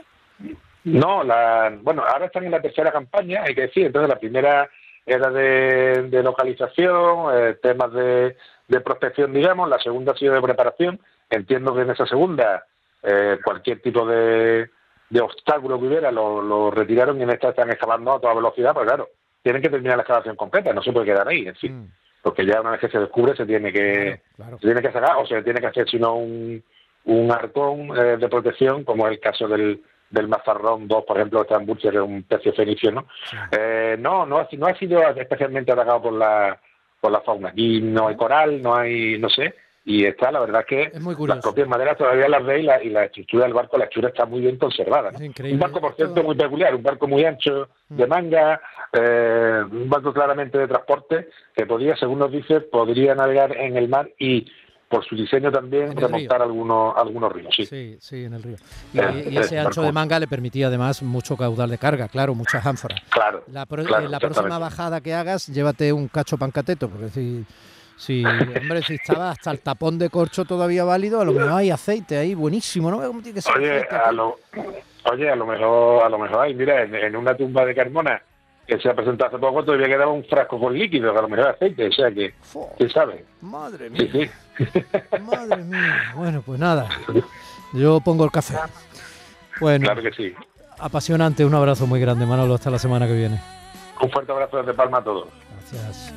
No, 0.85 1.23
la, 1.23 1.77
bueno, 1.81 2.03
ahora 2.03 2.27
están 2.27 2.43
en 2.45 2.51
la 2.51 2.61
tercera 2.61 2.91
campaña, 2.91 3.43
hay 3.43 3.55
que 3.55 3.61
decir. 3.61 3.87
Entonces, 3.87 4.09
la 4.09 4.19
primera 4.19 4.69
era 5.05 5.29
de, 5.29 6.21
localización, 6.23 7.27
eh, 7.33 7.57
temas 7.61 7.91
de, 7.91 8.37
de, 8.67 8.81
prospección, 8.81 9.33
digamos. 9.33 9.67
La 9.67 9.79
segunda 9.79 10.13
ha 10.13 10.17
sido 10.17 10.35
de 10.35 10.41
preparación. 10.41 10.99
Entiendo 11.29 11.75
que 11.75 11.81
en 11.81 11.89
esa 11.89 12.05
segunda 12.05 12.65
eh, 13.01 13.37
cualquier 13.43 13.81
tipo 13.81 14.05
de, 14.05 14.69
de, 15.09 15.21
obstáculo 15.21 15.79
que 15.79 15.85
hubiera 15.85 16.11
lo, 16.11 16.71
retiraron 16.71 17.19
y 17.19 17.23
en 17.23 17.29
esta 17.29 17.49
están 17.49 17.71
excavando 17.71 18.13
a 18.13 18.19
toda 18.19 18.33
velocidad, 18.33 18.73
pues 18.73 18.87
claro, 18.87 19.09
tienen 19.43 19.61
que 19.61 19.69
terminar 19.69 19.97
la 19.97 20.03
excavación 20.03 20.35
completa, 20.35 20.73
no 20.73 20.81
se 20.81 20.91
puede 20.91 21.07
quedar 21.07 21.27
ahí, 21.27 21.47
en 21.47 21.55
fin. 21.55 21.79
Mm. 21.79 21.91
Porque 22.23 22.45
ya 22.45 22.61
una 22.61 22.71
vez 22.71 22.79
que 22.79 22.89
se 22.89 22.97
descubre 22.97 23.35
se 23.35 23.45
tiene 23.45 23.71
que, 23.71 24.21
Se 24.37 24.57
tiene 24.57 24.81
que 24.81 24.91
sacar 24.91 25.17
o 25.17 25.27
se 25.27 25.43
tiene 25.43 25.61
que 25.61 25.67
hacer 25.67 25.87
sino 25.87 26.15
un, 26.15 26.63
un 27.03 27.31
arcón 27.31 27.95
eh, 27.95 28.17
de 28.17 28.27
protección, 28.27 28.83
como 28.83 29.05
es 29.05 29.13
el 29.13 29.19
caso 29.19 29.47
del 29.47 29.83
del 30.09 30.27
mazarrón 30.27 30.87
2, 30.87 31.03
por 31.05 31.17
ejemplo, 31.17 31.41
está 31.41 31.55
en 31.55 31.75
que 31.75 31.87
es 31.87 31.95
un 31.95 32.23
pecio 32.23 32.53
fenicio, 32.53 32.91
¿no? 32.91 33.07
Eh, 33.51 33.97
no, 33.99 34.25
no 34.25 34.39
ha, 34.39 34.47
no 34.51 34.67
ha 34.67 34.75
sido 34.75 35.01
especialmente 35.09 35.71
atacado 35.71 36.03
por 36.03 36.13
la, 36.13 36.59
por 37.01 37.11
la 37.11 37.21
fauna. 37.21 37.49
Aquí 37.49 37.81
no 37.81 38.07
hay 38.07 38.15
coral, 38.15 38.61
no 38.61 38.75
hay, 38.75 39.17
no 39.17 39.29
sé, 39.29 39.53
y 39.87 40.03
está, 40.03 40.31
la 40.31 40.39
verdad 40.39 40.65
que 40.65 40.91
las 41.27 41.39
propias 41.43 41.67
maderas 41.67 41.95
todavía 41.95 42.27
las 42.27 42.43
veis 42.43 42.67
y 42.83 42.89
la, 42.89 43.05
estructura 43.05 43.43
del 43.43 43.53
barco, 43.53 43.77
la 43.77 43.85
hechura 43.85 44.09
está 44.09 44.25
muy 44.25 44.41
bien 44.41 44.57
conservada. 44.57 45.11
Un 45.19 45.59
barco, 45.59 45.79
por 45.79 45.95
cierto, 45.95 46.23
muy 46.23 46.35
peculiar, 46.35 46.73
un 46.73 46.81
barco 46.81 47.07
muy 47.07 47.23
ancho, 47.23 47.69
de 47.89 48.07
mm. 48.07 48.09
manga, 48.09 48.59
eh, 48.91 49.61
un 49.71 49.87
barco 49.87 50.11
claramente 50.11 50.57
de 50.57 50.67
transporte, 50.67 51.29
que 51.55 51.67
podría, 51.67 51.95
según 51.95 52.17
nos 52.17 52.31
dice, 52.31 52.61
podría 52.61 53.13
navegar 53.13 53.55
en 53.55 53.77
el 53.77 53.87
mar 53.87 54.09
y 54.17 54.51
por 54.89 55.03
su 55.05 55.15
diseño 55.15 55.51
también 55.51 55.95
remontar 55.95 56.41
algunos, 56.41 56.95
algunos 56.95 57.31
ríos. 57.31 57.53
Sí. 57.55 57.65
sí, 57.65 57.97
sí, 57.99 58.23
en 58.25 58.33
el 58.33 58.43
río. 58.43 58.57
Y, 58.93 58.99
eh, 58.99 59.39
ese 59.39 59.59
ancho 59.59 59.81
de 59.81 59.91
manga 59.91 60.19
le 60.19 60.27
permitía 60.27 60.67
además 60.67 61.01
mucho 61.01 61.35
caudal 61.35 61.69
de 61.69 61.77
carga, 61.77 62.07
claro, 62.07 62.35
muchas 62.35 62.65
ánforas. 62.65 63.01
Claro. 63.09 63.43
La, 63.51 63.63
eh, 63.63 64.09
la 64.09 64.19
próxima 64.19 64.59
bajada 64.59 65.01
que 65.01 65.13
hagas, 65.13 65.47
llévate 65.47 65.91
un 65.91 66.07
cacho 66.07 66.37
pancateto, 66.37 66.89
porque 66.89 67.09
si, 67.09 67.45
si, 67.97 68.23
hombre, 68.25 68.83
si 68.83 68.95
estaba 68.95 69.31
hasta 69.31 69.51
el 69.51 69.59
tapón 69.59 69.97
de 69.97 70.09
corcho 70.09 70.45
todavía 70.45 70.83
válido, 70.83 71.19
a 71.21 71.25
lo 71.25 71.33
mejor 71.33 71.53
hay 71.53 71.71
aceite 71.71 72.17
ahí 72.17 72.35
buenísimo, 72.35 72.91
¿no? 72.91 72.97
¿Cómo 72.97 73.21
tiene 73.21 73.35
que 73.35 73.41
ser 73.41 73.57
oye, 73.57 73.81
a 73.89 74.11
lo, 74.11 74.37
oye, 75.11 75.29
a 75.29 75.35
lo 75.35 75.45
mejor, 75.45 76.03
a 76.03 76.09
lo 76.09 76.19
mejor 76.19 76.41
hay, 76.41 76.53
mira, 76.53 76.83
en 76.83 77.15
una 77.15 77.35
tumba 77.35 77.65
de 77.65 77.73
Carmona 77.73 78.21
que 78.67 78.79
se 78.79 78.89
ha 78.89 78.95
presentado 78.95 79.29
hace 79.29 79.39
poco, 79.39 79.63
todavía 79.63 79.87
quedaba 79.87 80.11
un 80.11 80.23
frasco 80.25 80.59
con 80.59 80.73
líquido, 80.73 81.11
que 81.13 81.19
a 81.19 81.21
lo 81.21 81.29
mejor 81.29 81.49
aceite, 81.49 81.87
o 81.87 81.91
sea 81.91 82.11
que, 82.11 82.33
¿quién 82.77 82.89
sabe? 82.89 83.25
Madre 83.41 83.89
mía. 83.89 84.09
Sí, 84.11 84.25
sí. 84.25 84.83
Madre 85.21 85.57
mía. 85.57 86.01
Bueno, 86.15 86.41
pues 86.45 86.59
nada, 86.59 86.87
yo 87.73 87.99
pongo 87.99 88.25
el 88.25 88.31
café. 88.31 88.55
Bueno, 89.59 89.85
claro 89.85 90.01
que 90.01 90.11
sí. 90.11 90.33
Apasionante, 90.79 91.45
un 91.45 91.53
abrazo 91.53 91.87
muy 91.87 91.99
grande, 91.99 92.25
Manolo, 92.25 92.55
hasta 92.55 92.69
la 92.69 92.79
semana 92.79 93.07
que 93.07 93.13
viene. 93.13 93.39
Un 94.01 94.09
fuerte 94.09 94.31
abrazo 94.31 94.57
desde 94.57 94.73
Palma 94.73 94.97
a 94.97 95.03
todos. 95.03 95.27
Gracias. 95.71 96.13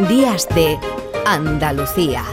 Días 0.00 0.48
de 0.56 0.76
Andalucía. 1.24 2.24